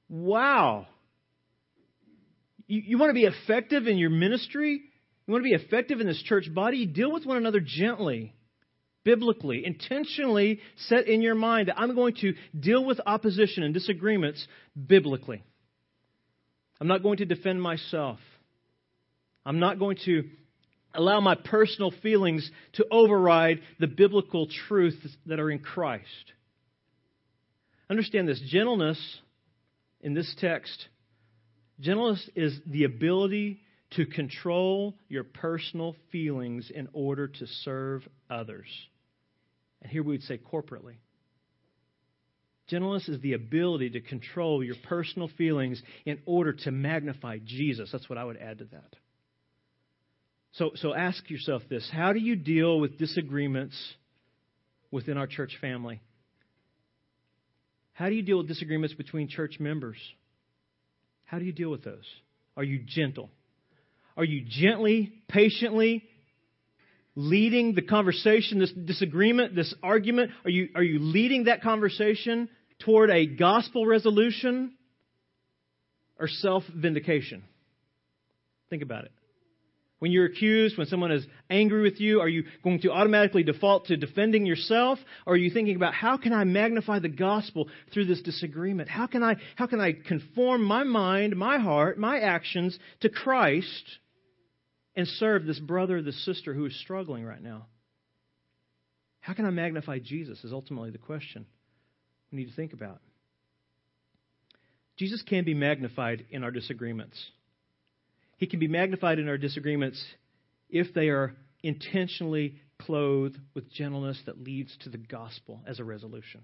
[0.09, 0.87] Wow.
[2.67, 4.83] You, you want to be effective in your ministry?
[5.27, 6.87] You want to be effective in this church body?
[6.87, 8.35] Deal with one another gently,
[9.05, 14.47] biblically, intentionally set in your mind that I'm going to deal with opposition and disagreements
[14.87, 15.43] biblically.
[16.81, 18.19] I'm not going to defend myself.
[19.47, 20.25] I'm not going to
[20.95, 24.97] allow my personal feelings to override the biblical truths
[25.27, 26.05] that are in Christ.
[27.91, 28.99] Understand this gentleness
[30.01, 30.87] in this text,
[31.81, 33.61] gentleness is the ability
[33.93, 38.67] to control your personal feelings in order to serve others.
[39.83, 40.97] And here we would say corporately.
[42.69, 47.91] Gentleness is the ability to control your personal feelings in order to magnify Jesus.
[47.93, 48.97] That's what I would add to that.
[50.53, 53.77] So, so ask yourself this How do you deal with disagreements
[54.91, 56.01] within our church family?
[57.93, 59.99] How do you deal with disagreements between church members?
[61.25, 62.05] How do you deal with those?
[62.57, 63.31] Are you gentle?
[64.17, 66.05] Are you gently, patiently
[67.17, 70.31] leading the conversation, this disagreement, this argument?
[70.45, 72.49] Are you, are you leading that conversation
[72.81, 74.75] toward a gospel resolution
[76.19, 77.43] or self vindication?
[78.71, 79.13] Think about it.
[80.05, 83.87] When you're accused, when someone is angry with you, are you going to automatically default
[83.87, 84.99] to defending yourself?
[85.25, 88.91] Or are you thinking about how can I magnify the gospel through this disagreement?
[88.91, 93.99] How can I, how can I conform my mind, my heart, my actions to Christ
[94.95, 97.65] and serve this brother this sister who is struggling right now?
[99.21, 101.47] How can I magnify Jesus is ultimately the question
[102.31, 103.01] we need to think about.
[104.99, 107.17] Jesus can be magnified in our disagreements.
[108.45, 110.05] He can be magnified in our disagreements
[110.69, 116.43] if they are intentionally clothed with gentleness that leads to the gospel as a resolution.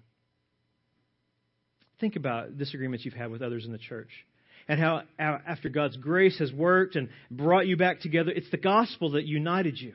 [2.00, 4.08] Think about disagreements you've had with others in the church
[4.66, 9.10] and how after God's grace has worked and brought you back together, it's the gospel
[9.10, 9.92] that united you.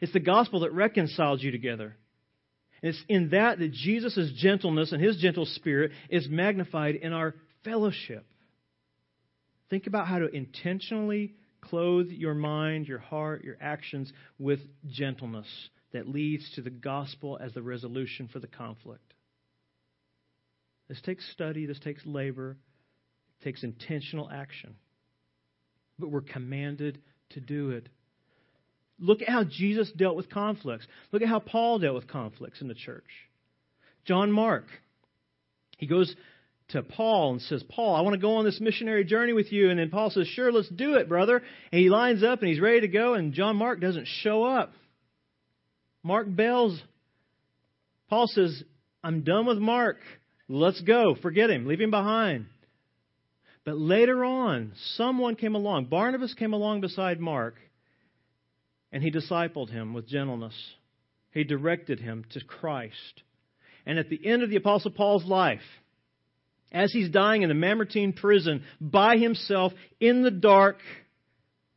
[0.00, 1.94] It's the gospel that reconciled you together.
[2.82, 7.36] And it's in that that Jesus' gentleness and his gentle spirit is magnified in our
[7.62, 8.26] fellowship.
[9.70, 15.46] Think about how to intentionally clothe your mind, your heart, your actions with gentleness
[15.92, 19.14] that leads to the gospel as the resolution for the conflict.
[20.88, 22.56] This takes study, this takes labor,
[23.40, 24.74] it takes intentional action.
[25.98, 27.00] But we're commanded
[27.30, 27.88] to do it.
[28.98, 30.86] Look at how Jesus dealt with conflicts.
[31.12, 33.06] Look at how Paul dealt with conflicts in the church.
[34.04, 34.64] John Mark,
[35.78, 36.14] he goes
[36.72, 39.70] to Paul and says, Paul, I want to go on this missionary journey with you.
[39.70, 41.42] And then Paul says, Sure, let's do it, brother.
[41.72, 44.72] And he lines up and he's ready to go, and John Mark doesn't show up.
[46.02, 46.80] Mark bails.
[48.08, 48.62] Paul says,
[49.04, 49.98] I'm done with Mark.
[50.48, 51.14] Let's go.
[51.22, 51.66] Forget him.
[51.66, 52.46] Leave him behind.
[53.64, 55.86] But later on, someone came along.
[55.86, 57.56] Barnabas came along beside Mark,
[58.90, 60.54] and he discipled him with gentleness.
[61.32, 63.22] He directed him to Christ.
[63.86, 65.60] And at the end of the Apostle Paul's life,
[66.72, 70.78] as he's dying in the Mamertine prison by himself in the dark,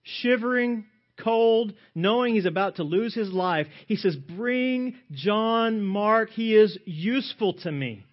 [0.04, 0.86] shivering,
[1.22, 6.30] cold, knowing he's about to lose his life, he says, Bring John Mark.
[6.30, 8.06] He is useful to me.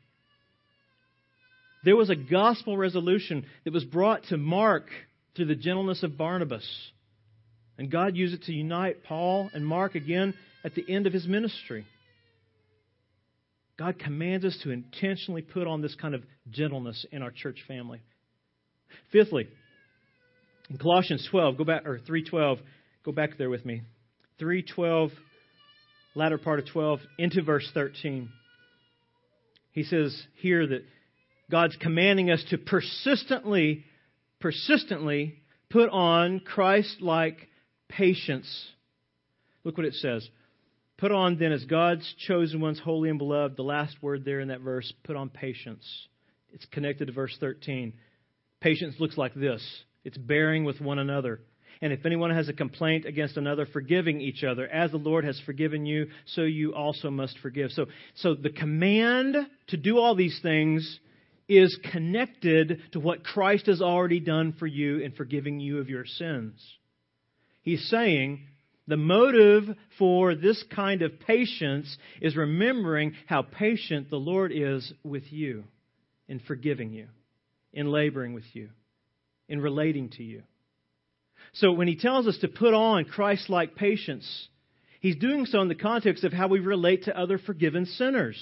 [1.84, 4.88] There was a gospel resolution that was brought to Mark
[5.34, 6.66] through the gentleness of Barnabas.
[7.78, 11.26] And God used it to unite Paul and Mark again at the end of his
[11.26, 11.86] ministry.
[13.80, 18.02] God commands us to intentionally put on this kind of gentleness in our church family.
[19.10, 19.48] Fifthly,
[20.68, 22.60] in Colossians 12, go back or 3:12,
[23.04, 23.80] go back there with me.
[24.38, 25.12] 3:12,
[26.14, 28.28] latter part of 12 into verse 13.
[29.72, 30.84] He says here that
[31.50, 33.86] God's commanding us to persistently
[34.40, 37.48] persistently put on Christ-like
[37.88, 38.72] patience.
[39.64, 40.28] Look what it says.
[41.00, 44.48] Put on then as God's chosen ones, holy and beloved, the last word there in
[44.48, 45.82] that verse, put on patience.
[46.52, 47.94] It's connected to verse 13.
[48.60, 49.62] Patience looks like this
[50.04, 51.40] it's bearing with one another.
[51.82, 54.66] And if anyone has a complaint against another, forgiving each other.
[54.66, 57.70] As the Lord has forgiven you, so you also must forgive.
[57.70, 57.86] So,
[58.16, 59.36] so the command
[59.68, 61.00] to do all these things
[61.48, 66.04] is connected to what Christ has already done for you in forgiving you of your
[66.04, 66.62] sins.
[67.62, 68.46] He's saying
[68.90, 69.64] the motive
[69.98, 75.64] for this kind of patience is remembering how patient the Lord is with you
[76.28, 77.06] in forgiving you,
[77.72, 78.70] in laboring with you,
[79.48, 80.42] in relating to you.
[81.52, 84.48] So when he tells us to put on Christ like patience,
[85.00, 88.36] he's doing so in the context of how we relate to other forgiven sinners.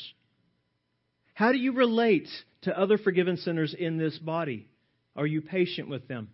[1.35, 2.29] How do you relate
[2.63, 4.69] to other forgiven sinners in this body?
[5.15, 6.29] Are you patient with them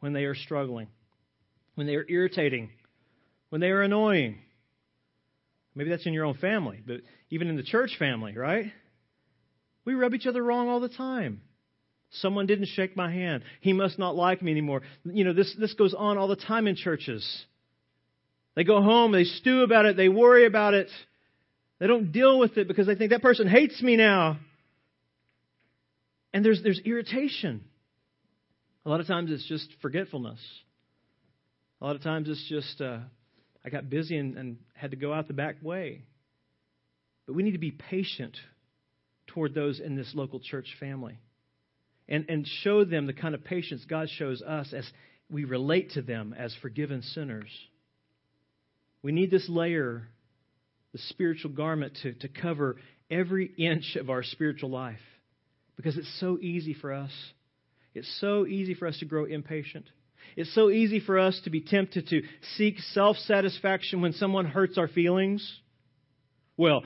[0.00, 0.88] when they are struggling,
[1.74, 2.70] when they are irritating,
[3.52, 4.38] when they are annoying?
[5.74, 8.72] Maybe that's in your own family, but even in the church family, right?
[9.84, 11.42] We rub each other wrong all the time.
[12.12, 13.42] Someone didn't shake my hand.
[13.60, 14.80] He must not like me anymore.
[15.04, 17.44] You know, this, this goes on all the time in churches.
[18.56, 20.88] They go home, they stew about it, they worry about it.
[21.78, 24.38] They don't deal with it because they think that person hates me now.
[26.32, 27.64] And there's, there's irritation.
[28.86, 30.40] A lot of times it's just forgetfulness.
[31.82, 33.00] A lot of times it's just, uh,
[33.64, 36.02] I got busy and, and had to go out the back way.
[37.26, 38.36] But we need to be patient
[39.28, 41.18] toward those in this local church family
[42.08, 44.88] and, and show them the kind of patience God shows us as
[45.30, 47.48] we relate to them as forgiven sinners.
[49.02, 50.08] We need this layer,
[50.92, 52.76] the spiritual garment, to, to cover
[53.10, 55.00] every inch of our spiritual life
[55.76, 57.10] because it's so easy for us.
[57.94, 59.86] It's so easy for us to grow impatient.
[60.36, 62.22] It's so easy for us to be tempted to
[62.56, 65.60] seek self satisfaction when someone hurts our feelings.
[66.56, 66.84] Well,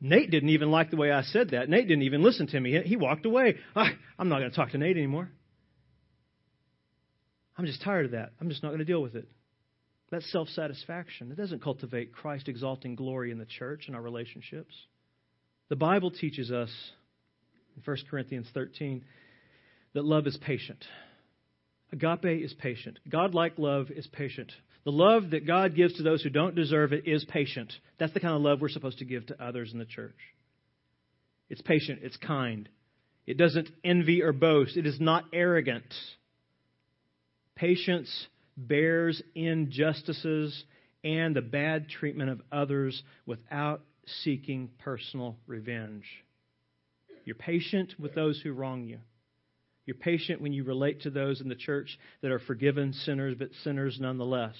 [0.00, 1.68] Nate didn't even like the way I said that.
[1.68, 2.80] Nate didn't even listen to me.
[2.84, 3.56] He walked away.
[3.74, 5.30] I, I'm not going to talk to Nate anymore.
[7.56, 8.32] I'm just tired of that.
[8.40, 9.28] I'm just not going to deal with it.
[10.10, 11.32] That's self satisfaction.
[11.32, 14.74] It doesn't cultivate Christ exalting glory in the church and our relationships.
[15.68, 16.70] The Bible teaches us
[17.76, 19.04] in 1 Corinthians 13
[19.94, 20.84] that love is patient.
[21.92, 22.98] Agape is patient.
[23.08, 24.52] God like love is patient.
[24.84, 27.72] The love that God gives to those who don't deserve it is patient.
[27.98, 30.16] That's the kind of love we're supposed to give to others in the church.
[31.48, 32.68] It's patient, it's kind.
[33.26, 35.84] It doesn't envy or boast, it is not arrogant.
[37.54, 38.26] Patience
[38.56, 40.64] bears injustices
[41.02, 43.82] and the bad treatment of others without
[44.22, 46.04] seeking personal revenge.
[47.24, 48.98] You're patient with those who wrong you.
[49.86, 53.50] You're patient when you relate to those in the church that are forgiven sinners, but
[53.62, 54.54] sinners nonetheless.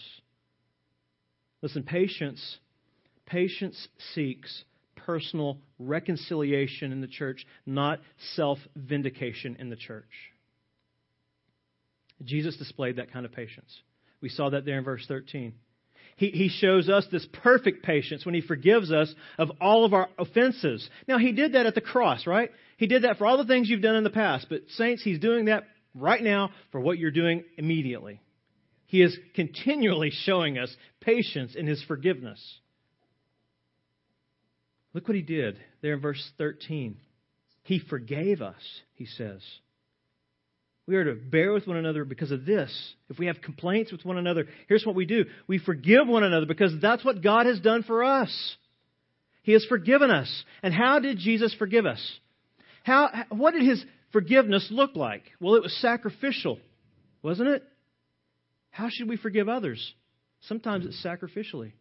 [1.63, 2.59] Listen, patience,
[3.27, 4.65] patience seeks
[4.97, 8.01] personal reconciliation in the church, not
[8.35, 10.05] self vindication in the church.
[12.23, 13.75] Jesus displayed that kind of patience.
[14.21, 15.55] We saw that there in verse 13.
[16.17, 20.09] He, he shows us this perfect patience when he forgives us of all of our
[20.19, 20.89] offenses.
[21.09, 22.51] Now, he did that at the cross, right?
[22.77, 24.47] He did that for all the things you've done in the past.
[24.49, 28.21] But, saints, he's doing that right now for what you're doing immediately.
[28.87, 32.41] He is continually showing us patience in his forgiveness.
[34.93, 36.97] Look what he did there in verse 13.
[37.65, 38.63] He forgave us,
[38.95, 39.43] he says.
[40.87, 42.71] We are to bear with one another because of this.
[43.09, 46.47] If we have complaints with one another, here's what we do we forgive one another
[46.47, 48.57] because that's what God has done for us.
[49.43, 50.45] He has forgiven us.
[50.63, 52.01] And how did Jesus forgive us?
[52.83, 55.23] How, what did his forgiveness look like?
[55.41, 56.59] Well, it was sacrificial,
[57.23, 57.63] wasn't it?
[58.71, 59.95] How should we forgive others?
[60.43, 61.73] Sometimes it's sacrificially.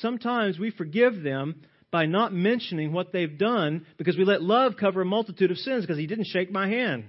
[0.00, 5.02] Sometimes we forgive them by not mentioning what they've done because we let love cover
[5.02, 7.04] a multitude of sins because he didn't shake my hand.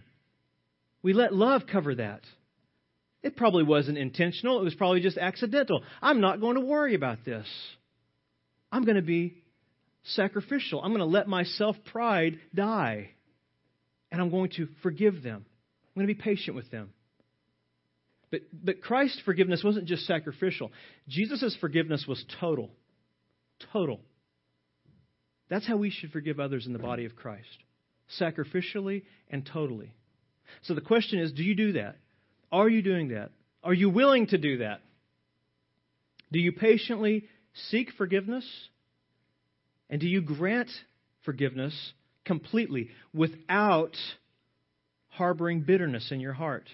[1.04, 2.22] We let love cover that.
[3.22, 5.84] It probably wasn't intentional, it was probably just accidental.
[6.02, 7.48] I'm not going to worry about this.
[8.72, 9.36] I'm going to be
[10.04, 10.82] sacrificial.
[10.82, 13.12] I'm going to let my self pride die.
[14.12, 15.46] And I'm going to forgive them.
[15.46, 16.90] I'm going to be patient with them.
[18.30, 20.72] But, but Christ's forgiveness wasn't just sacrificial,
[21.08, 22.72] Jesus' forgiveness was total.
[23.72, 24.00] Total.
[25.50, 27.48] That's how we should forgive others in the body of Christ
[28.20, 29.94] sacrificially and totally.
[30.64, 31.98] So the question is do you do that?
[32.52, 33.32] Are you doing that?
[33.64, 34.82] Are you willing to do that?
[36.32, 37.26] Do you patiently
[37.70, 38.46] seek forgiveness?
[39.90, 40.70] And do you grant
[41.26, 41.94] forgiveness
[42.26, 43.96] completely without
[45.10, 46.68] harboring bitterness in your heart?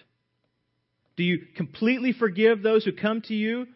[1.18, 3.68] Do you completely forgive those who come to you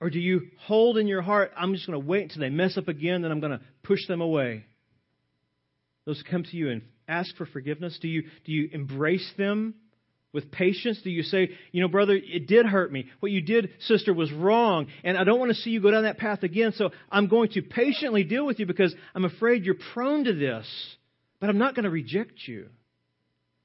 [0.00, 2.76] Or do you hold in your heart, I'm just going to wait until they mess
[2.76, 4.66] up again, then I'm going to push them away?
[6.04, 7.98] Those who come to you and ask for forgiveness.
[8.00, 9.74] Do you, do you embrace them
[10.32, 11.00] with patience?
[11.02, 13.06] Do you say, you know, brother, it did hurt me.
[13.20, 16.02] What you did, sister, was wrong, and I don't want to see you go down
[16.02, 19.76] that path again, so I'm going to patiently deal with you because I'm afraid you're
[19.92, 20.66] prone to this,
[21.40, 22.68] but I'm not going to reject you.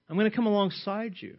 [0.08, 1.38] I'm going to come alongside you.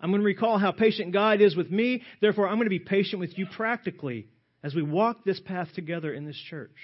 [0.00, 2.02] I'm going to recall how patient God is with me.
[2.20, 4.28] Therefore, I'm going to be patient with you practically
[4.62, 6.74] as we walk this path together in this church.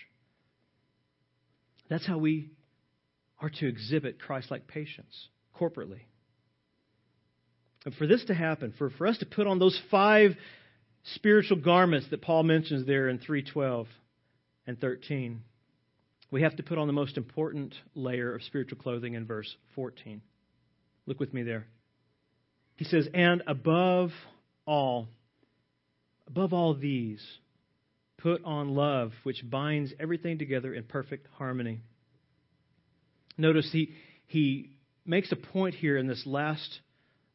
[1.89, 2.51] That's how we
[3.41, 5.28] are to exhibit Christ like patience
[5.59, 6.01] corporately.
[7.84, 10.32] And for this to happen, for, for us to put on those five
[11.14, 13.87] spiritual garments that Paul mentions there in 312
[14.66, 15.43] and 13,
[16.30, 20.20] we have to put on the most important layer of spiritual clothing in verse 14.
[21.07, 21.66] Look with me there.
[22.74, 24.11] He says, And above
[24.66, 25.07] all,
[26.26, 27.24] above all these,
[28.18, 31.82] put on love, which binds everything together in perfect harmony.
[33.39, 33.93] Notice he,
[34.26, 34.70] he
[35.05, 36.80] makes a point here in this last,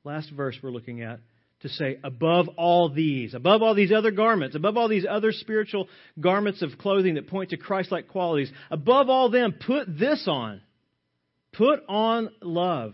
[0.04, 1.20] last verse we're looking at
[1.62, 5.88] to say, above all these, above all these other garments, above all these other spiritual
[6.20, 10.62] garments of clothing that point to Christ like qualities, above all them, put this on.
[11.54, 12.94] Put on love.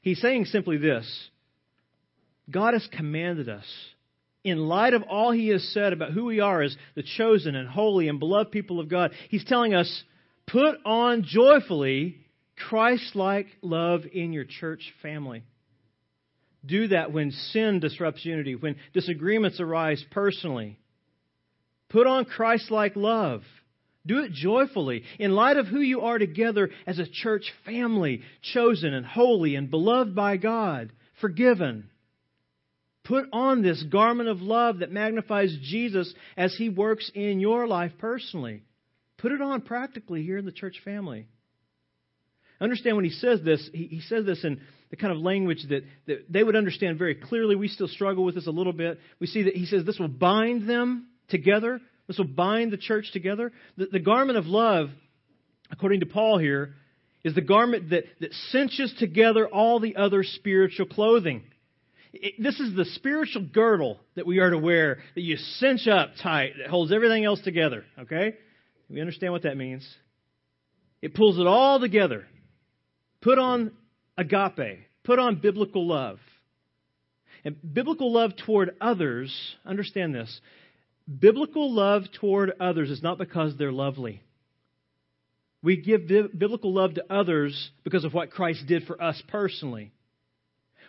[0.00, 1.28] He's saying simply this
[2.50, 3.66] God has commanded us,
[4.42, 7.68] in light of all He has said about who we are as the chosen and
[7.68, 10.02] holy and beloved people of God, He's telling us,
[10.52, 12.16] put on joyfully
[12.68, 15.42] Christ like love in your church family.
[16.64, 20.78] Do that when sin disrupts unity, when disagreements arise personally.
[21.88, 23.42] Put on Christ like love.
[24.06, 28.92] Do it joyfully, in light of who you are together as a church family, chosen
[28.94, 31.88] and holy and beloved by God, forgiven.
[33.04, 37.92] Put on this garment of love that magnifies Jesus as he works in your life
[37.98, 38.62] personally.
[39.22, 41.26] Put it on practically here in the church family.
[42.60, 44.60] Understand when he says this, he, he says this in
[44.90, 47.56] the kind of language that, that they would understand very clearly.
[47.56, 48.98] We still struggle with this a little bit.
[49.18, 53.10] We see that he says this will bind them together this will bind the church
[53.12, 53.52] together.
[53.76, 54.90] The, the garment of love,
[55.70, 56.74] according to Paul here,
[57.24, 61.42] is the garment that, that cinches together all the other spiritual clothing.
[62.12, 66.10] It, this is the spiritual girdle that we are to wear that you cinch up
[66.22, 67.84] tight, that holds everything else together.
[67.98, 68.34] Okay?
[68.92, 69.88] We understand what that means.
[71.00, 72.26] It pulls it all together.
[73.22, 73.72] Put on
[74.18, 76.18] agape, put on biblical love.
[77.44, 79.34] And biblical love toward others,
[79.66, 80.40] understand this,
[81.06, 84.22] Biblical love toward others is not because they're lovely.
[85.62, 89.92] We give biblical love to others because of what Christ did for us personally.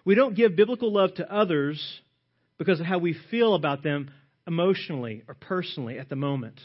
[0.06, 1.82] We don't give biblical love to others
[2.58, 4.12] because of how we feel about them
[4.48, 6.60] emotionally or personally at the moment.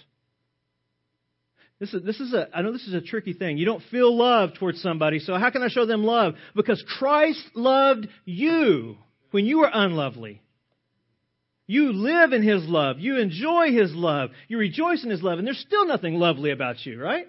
[1.81, 3.57] This is, this is a, I know this is a tricky thing.
[3.57, 6.35] You don't feel love towards somebody, so how can I show them love?
[6.57, 8.97] Because Christ loved you
[9.31, 10.43] when you were unlovely.
[11.69, 12.99] You live in His love.
[12.99, 14.31] You enjoy His love.
[14.49, 15.39] You rejoice in His love.
[15.39, 17.27] And there's still nothing lovely about you, right?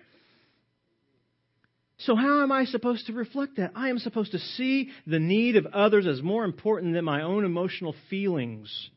[1.99, 3.73] So, how am I supposed to reflect that?
[3.75, 7.43] I am supposed to see the need of others as more important than my own
[7.43, 8.89] emotional feelings.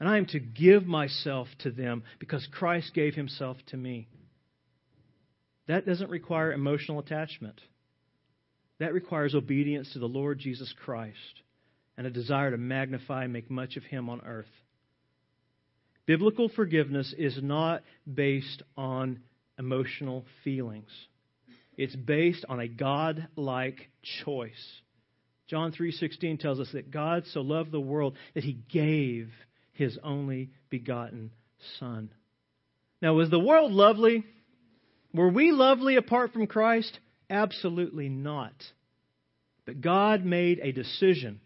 [0.00, 4.08] And I am to give myself to them because Christ gave Himself to me.
[5.68, 7.60] That doesn't require emotional attachment,
[8.78, 11.42] that requires obedience to the Lord Jesus Christ
[11.96, 14.46] and a desire to magnify and make much of Him on earth.
[16.06, 19.20] Biblical forgiveness is not based on
[19.58, 20.90] emotional feelings.
[21.76, 23.88] It's based on a God-like
[24.24, 24.80] choice.
[25.48, 29.32] John 3:16 tells us that God so loved the world that he gave
[29.72, 31.32] his only begotten
[31.78, 32.10] son.
[33.02, 34.24] Now was the world lovely?
[35.16, 36.98] Were we lovely apart from Christ?
[37.30, 38.52] Absolutely not.
[39.64, 41.40] But God made a decision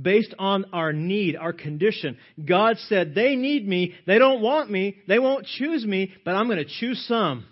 [0.00, 2.18] based on our need, our condition.
[2.42, 3.94] God said, they need me.
[4.06, 4.98] They don't want me.
[5.08, 7.44] They won't choose me, but I'm going to choose some.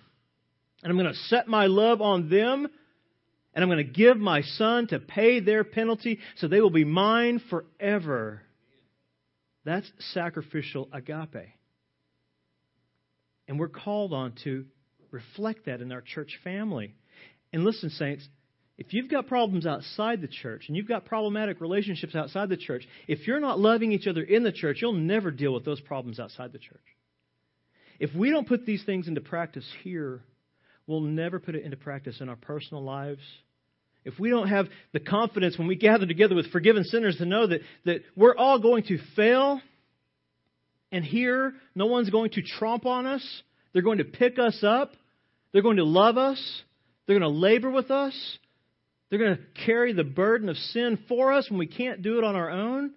[0.83, 2.68] And I'm going to set my love on them.
[3.55, 6.85] And I'm going to give my son to pay their penalty so they will be
[6.85, 8.43] mine forever.
[9.64, 11.49] That's sacrificial agape.
[13.49, 14.66] And we're called on to
[15.15, 16.95] reflect that in our church family.
[17.53, 18.29] And listen, saints,
[18.77, 22.83] if you've got problems outside the church and you've got problematic relationships outside the church,
[23.07, 26.19] if you're not loving each other in the church, you'll never deal with those problems
[26.19, 26.83] outside the church.
[28.01, 30.21] If we don't put these things into practice here,
[30.87, 33.23] we'll never put it into practice in our personal lives.
[34.05, 37.47] If we don't have the confidence when we gather together with forgiven sinners to know
[37.47, 39.61] that, that we're all going to fail
[40.95, 43.43] And here, no one's going to tromp on us.
[43.73, 44.93] They're going to pick us up.
[45.55, 46.63] They're going to love us.
[47.07, 48.39] They're going to labor with us.
[49.09, 52.25] They're going to carry the burden of sin for us when we can't do it
[52.25, 52.91] on our own.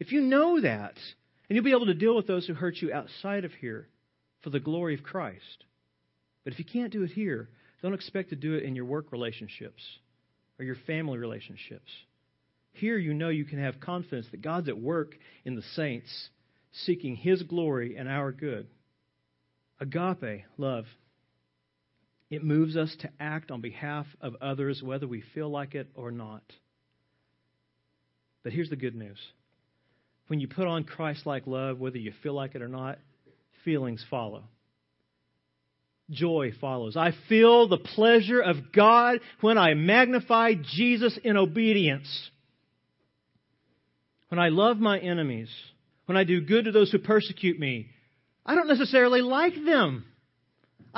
[0.00, 0.94] If you know that,
[1.48, 3.86] and you'll be able to deal with those who hurt you outside of here
[4.42, 5.64] for the glory of Christ.
[6.42, 7.48] But if you can't do it here,
[7.82, 9.82] don't expect to do it in your work relationships
[10.58, 11.88] or your family relationships.
[12.72, 15.14] Here you know you can have confidence that God's at work
[15.44, 16.30] in the saints,
[16.72, 18.66] seeking His glory and our good.
[19.78, 20.86] Agape, love.
[22.30, 26.10] It moves us to act on behalf of others, whether we feel like it or
[26.10, 26.42] not.
[28.42, 29.18] But here's the good news
[30.28, 32.98] when you put on Christ like love, whether you feel like it or not,
[33.64, 34.44] feelings follow.
[36.10, 36.96] Joy follows.
[36.96, 42.30] I feel the pleasure of God when I magnify Jesus in obedience.
[44.28, 45.50] When I love my enemies,
[46.06, 47.88] when I do good to those who persecute me,
[48.44, 50.04] I don't necessarily like them.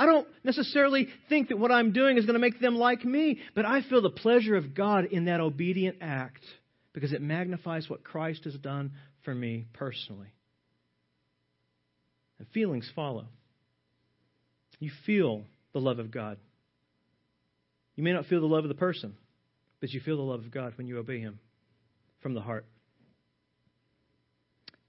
[0.01, 3.37] I don't necessarily think that what I'm doing is going to make them like me,
[3.53, 6.43] but I feel the pleasure of God in that obedient act
[6.91, 8.93] because it magnifies what Christ has done
[9.23, 10.33] for me personally.
[12.39, 13.27] And feelings follow.
[14.79, 16.37] You feel the love of God.
[17.95, 19.13] You may not feel the love of the person,
[19.81, 21.37] but you feel the love of God when you obey Him
[22.23, 22.65] from the heart.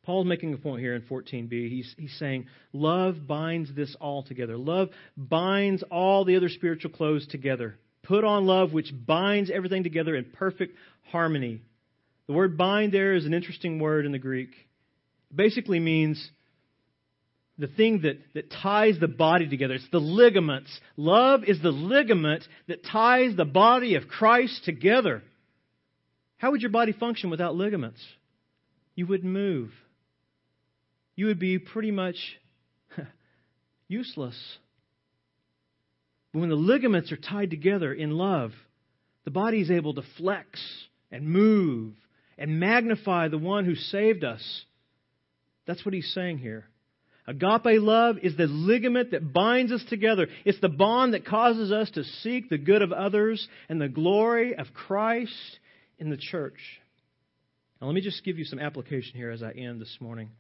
[0.05, 1.71] Paul's making a point here in 14b.
[1.71, 4.57] He's, he's saying, Love binds this all together.
[4.57, 7.77] Love binds all the other spiritual clothes together.
[8.03, 10.77] Put on love, which binds everything together in perfect
[11.11, 11.63] harmony.
[12.27, 14.51] The word bind there is an interesting word in the Greek.
[15.31, 16.31] It basically means
[17.59, 19.75] the thing that, that ties the body together.
[19.75, 20.81] It's the ligaments.
[20.97, 25.23] Love is the ligament that ties the body of Christ together.
[26.39, 28.01] How would your body function without ligaments?
[28.97, 29.71] You wouldn't move.
[31.15, 32.17] You would be pretty much
[33.89, 34.37] useless.
[36.33, 38.53] But when the ligaments are tied together in love,
[39.25, 40.61] the body is able to flex
[41.11, 41.95] and move
[42.39, 44.65] and magnify the one who saved us.
[45.67, 46.67] That's what he's saying here.
[47.27, 50.27] Agape love is the ligament that binds us together.
[50.45, 54.57] It's the bond that causes us to seek the good of others and the glory
[54.57, 55.59] of Christ
[55.99, 56.59] in the church.
[57.81, 60.31] Now, let me just give you some application here as I end this morning.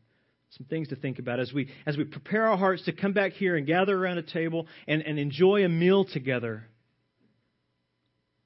[0.58, 3.32] Some things to think about as we, as we prepare our hearts to come back
[3.32, 6.64] here and gather around a table and, and enjoy a meal together.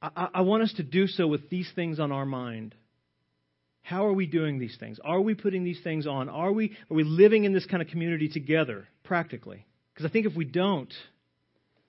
[0.00, 2.76] I, I want us to do so with these things on our mind.
[3.82, 5.00] How are we doing these things?
[5.04, 6.28] Are we putting these things on?
[6.28, 9.66] Are we, are we living in this kind of community together, practically?
[9.92, 10.92] Because I think if we don't,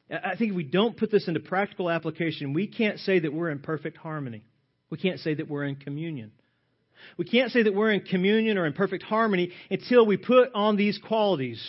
[0.10, 3.50] I think if we don't put this into practical application, we can't say that we're
[3.52, 4.44] in perfect harmony.
[4.90, 6.32] We can't say that we're in communion.
[7.18, 10.78] We can't say that we're in communion or in perfect harmony until we put on
[10.78, 11.62] these qualities,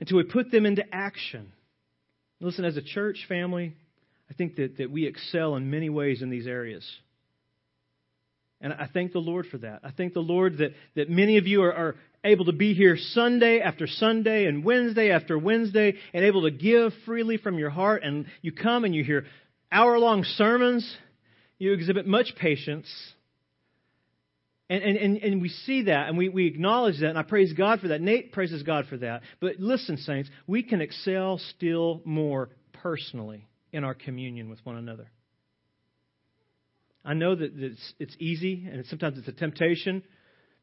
[0.00, 1.52] until we put them into action.
[2.40, 3.74] Listen, as a church family,
[4.30, 6.88] I think that, that we excel in many ways in these areas.
[8.60, 9.80] And I thank the Lord for that.
[9.82, 12.96] I thank the Lord that, that many of you are, are able to be here
[12.98, 18.02] Sunday after Sunday and Wednesday after Wednesday and able to give freely from your heart.
[18.02, 19.24] And you come and you hear
[19.72, 20.96] hour long sermons.
[21.58, 22.88] You exhibit much patience.
[24.70, 27.52] And, and, and, and we see that and we, we acknowledge that, and I praise
[27.52, 28.00] God for that.
[28.00, 29.22] Nate praises God for that.
[29.40, 35.10] But listen, saints, we can excel still more personally in our communion with one another.
[37.04, 40.04] I know that it's, it's easy and sometimes it's a temptation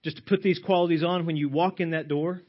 [0.04, 2.42] just to put these qualities on when you walk in that door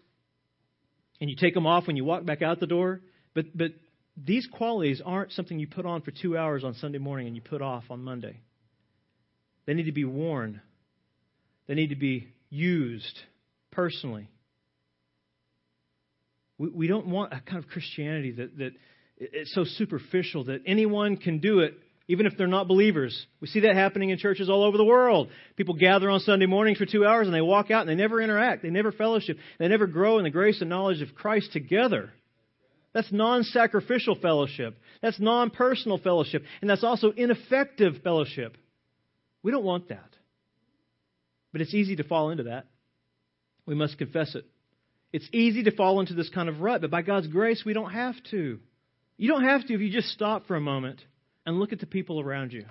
[1.21, 3.01] and you take them off when you walk back out the door.
[3.35, 3.73] But, but
[4.17, 7.43] these qualities aren't something you put on for two hours on Sunday morning and you
[7.43, 8.43] put off on Monday.
[9.67, 10.61] They need to be worn,
[11.69, 13.21] they need to be used
[13.71, 14.29] personally.
[16.59, 18.71] We, we don't want a kind of Christianity that, that
[19.19, 21.75] it's so superficial that anyone can do it
[22.11, 23.27] even if they're not believers.
[23.41, 25.29] We see that happening in churches all over the world.
[25.57, 28.21] People gather on Sunday mornings for two hours and they walk out and they never
[28.21, 28.63] interact.
[28.63, 29.37] They never fellowship.
[29.59, 32.11] They never grow in the grace and knowledge of Christ together.
[32.95, 34.79] That's non sacrificial fellowship.
[35.03, 36.43] That's non personal fellowship.
[36.63, 38.57] And that's also ineffective fellowship.
[39.43, 40.09] We don't want that.
[41.53, 42.67] But it's easy to fall into that.
[43.67, 44.45] We must confess it.
[45.13, 47.93] It's easy to fall into this kind of rut, but by God's grace, we don't
[47.93, 48.59] have to.
[49.17, 51.01] You don't have to if you just stop for a moment
[51.47, 52.67] and look at the people around you.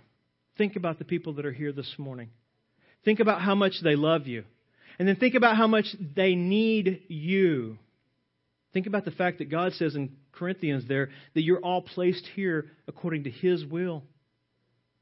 [0.57, 2.29] Think about the people that are here this morning.
[3.03, 4.43] Think about how much they love you.
[4.99, 7.77] And then think about how much they need you.
[8.73, 12.65] Think about the fact that God says in Corinthians there that you're all placed here
[12.87, 14.03] according to His will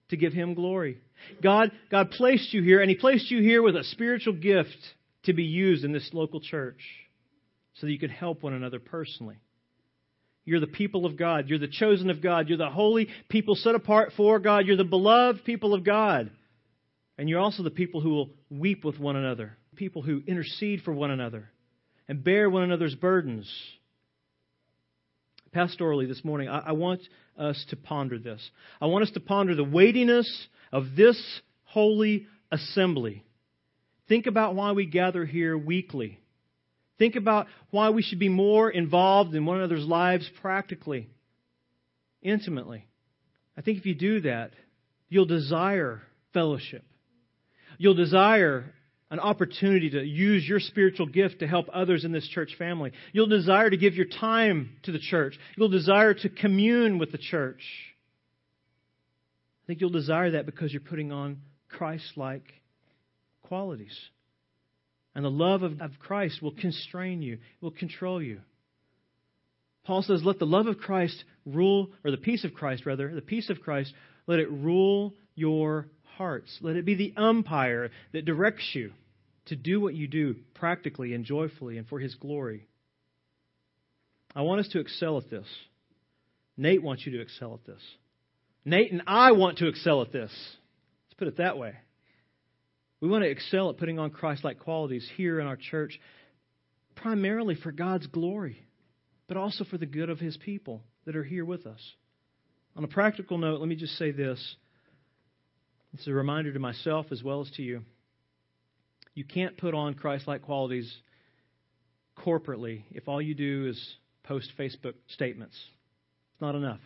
[0.10, 1.00] to give Him glory.
[1.42, 4.78] God, God placed you here, and He placed you here with a spiritual gift
[5.24, 6.80] to be used in this local church
[7.76, 9.38] so that you can help one another personally.
[10.46, 11.50] You're the people of God.
[11.50, 12.48] You're the chosen of God.
[12.48, 14.68] You're the holy people set apart for God.
[14.68, 16.30] You're the beloved people of God.
[17.18, 20.94] And you're also the people who will weep with one another, people who intercede for
[20.94, 21.50] one another
[22.08, 23.52] and bear one another's burdens.
[25.56, 27.02] Pastorally, this morning, I, I want
[27.38, 28.50] us to ponder this.
[28.82, 31.18] I want us to ponder the weightiness of this
[31.64, 33.24] holy assembly.
[34.10, 36.20] Think about why we gather here weekly.
[37.00, 41.10] Think about why we should be more involved in one another's lives practically,
[42.22, 42.86] intimately.
[43.58, 44.52] I think if you do that,
[45.08, 46.02] you'll desire
[46.34, 46.84] fellowship.
[47.78, 48.74] You'll desire
[49.12, 52.92] an opportunity to use your spiritual gift to help others in this church family.
[53.14, 55.38] You'll desire to give your time to the church.
[55.56, 57.62] You'll desire to commune with the church.
[59.64, 62.44] I think you'll desire that because you're putting on Christ like
[63.44, 63.98] qualities.
[65.14, 68.42] And the love of, of Christ will constrain you, will control you.
[69.86, 73.22] Paul says, Let the love of Christ rule, or the peace of Christ, rather, the
[73.22, 73.94] peace of Christ,
[74.28, 75.88] let it rule your
[76.18, 76.58] hearts.
[76.62, 78.92] Let it be the umpire that directs you
[79.48, 82.68] to do what you do practically and joyfully and for His glory.
[84.36, 85.48] I want us to excel at this.
[86.58, 87.82] Nate wants you to excel at this.
[88.66, 90.32] Nate and I want to excel at this.
[90.32, 91.76] Let's put it that way.
[93.02, 96.00] We want to excel at putting on Christ like qualities here in our church,
[96.96, 98.58] primarily for God's glory,
[99.28, 101.80] but also for the good of His people that are here with us.
[102.76, 104.56] On a practical note, let me just say this.
[105.96, 107.82] It's a reminder to myself as well as to you.
[109.14, 110.94] You can't put on Christ like qualities
[112.18, 115.56] corporately if all you do is post Facebook statements.
[116.34, 116.82] It's not enough.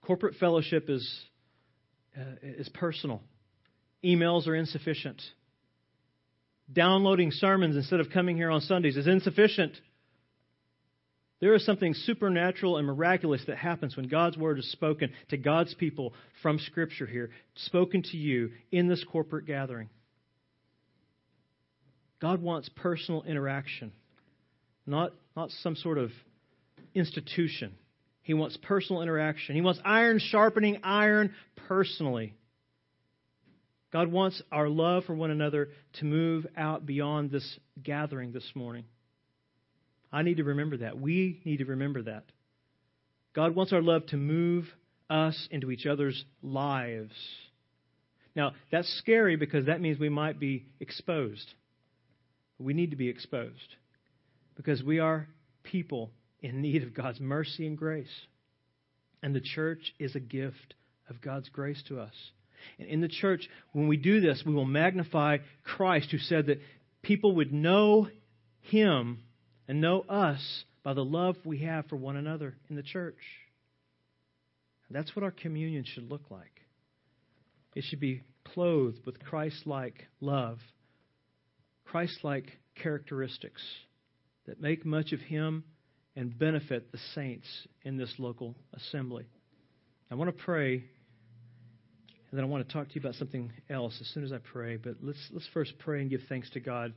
[0.00, 1.06] Corporate fellowship is,
[2.18, 3.20] uh, is personal.
[4.02, 5.20] Emails are insufficient.
[6.72, 9.74] Downloading sermons instead of coming here on Sundays is insufficient.
[11.42, 15.74] There is something supernatural and miraculous that happens when God's word is spoken to God's
[15.74, 19.88] people from Scripture here, spoken to you in this corporate gathering.
[22.20, 23.90] God wants personal interaction,
[24.86, 26.12] not, not some sort of
[26.94, 27.74] institution.
[28.22, 29.56] He wants personal interaction.
[29.56, 31.34] He wants iron sharpening iron
[31.66, 32.34] personally.
[33.92, 38.84] God wants our love for one another to move out beyond this gathering this morning.
[40.12, 41.00] I need to remember that.
[41.00, 42.24] We need to remember that.
[43.34, 44.66] God wants our love to move
[45.08, 47.14] us into each other's lives.
[48.36, 51.54] Now, that's scary because that means we might be exposed.
[52.58, 53.76] We need to be exposed
[54.56, 55.28] because we are
[55.62, 56.10] people
[56.40, 58.12] in need of God's mercy and grace.
[59.22, 60.74] And the church is a gift
[61.08, 62.14] of God's grace to us.
[62.78, 66.60] And in the church, when we do this, we will magnify Christ, who said that
[67.02, 68.08] people would know
[68.60, 69.22] him
[69.68, 73.18] and know us by the love we have for one another in the church.
[74.90, 76.60] That's what our communion should look like.
[77.74, 80.58] It should be clothed with Christ like love,
[81.86, 83.62] Christ like characteristics
[84.46, 85.64] that make much of Him
[86.14, 87.46] and benefit the saints
[87.84, 89.24] in this local assembly.
[90.10, 90.84] I want to pray
[92.32, 94.38] and then I want to talk to you about something else as soon as I
[94.38, 94.78] pray.
[94.78, 96.94] But let's, let's first pray and give thanks to God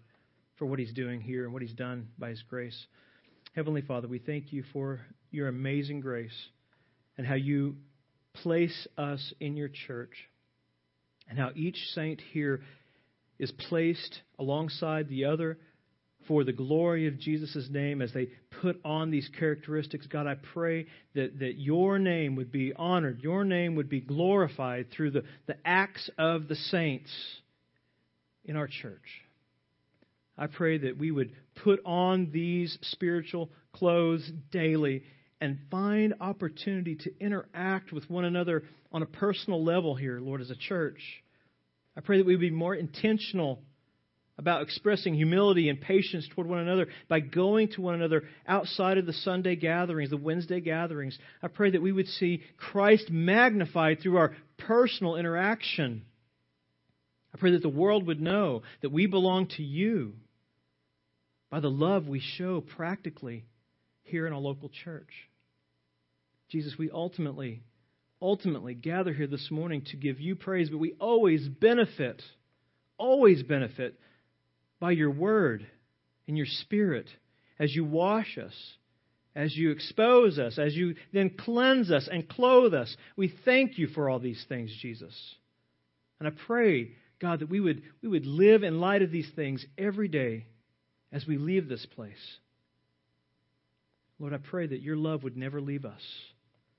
[0.57, 2.85] for what He's doing here and what He's done by His grace.
[3.55, 5.01] Heavenly Father, we thank you for
[5.31, 6.35] your amazing grace
[7.17, 7.75] and how you
[8.33, 10.13] place us in your church
[11.29, 12.61] and how each saint here
[13.39, 15.57] is placed alongside the other
[16.27, 18.27] for the glory of Jesus' name as they
[18.61, 20.07] put on these characteristics.
[20.07, 24.87] God, I pray that, that your name would be honored, your name would be glorified
[24.91, 27.11] through the, the acts of the saints
[28.43, 29.24] in our church.
[30.37, 31.31] I pray that we would
[31.63, 35.03] put on these spiritual clothes daily
[35.39, 40.49] and find opportunity to interact with one another on a personal level here, Lord, as
[40.49, 40.99] a church.
[41.95, 43.61] I pray that we would be more intentional
[44.37, 49.05] about expressing humility and patience toward one another by going to one another outside of
[49.05, 51.17] the Sunday gatherings, the Wednesday gatherings.
[51.41, 56.03] I pray that we would see Christ magnified through our personal interaction.
[57.33, 60.15] I pray that the world would know that we belong to you
[61.49, 63.45] by the love we show practically
[64.03, 65.09] here in our local church.
[66.49, 67.63] Jesus, we ultimately,
[68.21, 72.21] ultimately gather here this morning to give you praise, but we always benefit,
[72.97, 73.99] always benefit
[74.79, 75.65] by your word
[76.27, 77.09] and your spirit
[77.59, 78.53] as you wash us,
[79.35, 82.95] as you expose us, as you then cleanse us and clothe us.
[83.15, 85.13] We thank you for all these things, Jesus.
[86.19, 89.65] And I pray God, that we would, we would live in light of these things
[89.77, 90.45] every day
[91.11, 92.37] as we leave this place.
[94.19, 96.01] Lord, I pray that your love would never leave us,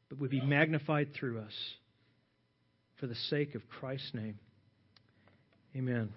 [0.09, 1.53] but would be magnified through us
[2.99, 4.39] for the sake of Christ's name.
[5.77, 6.11] Amen.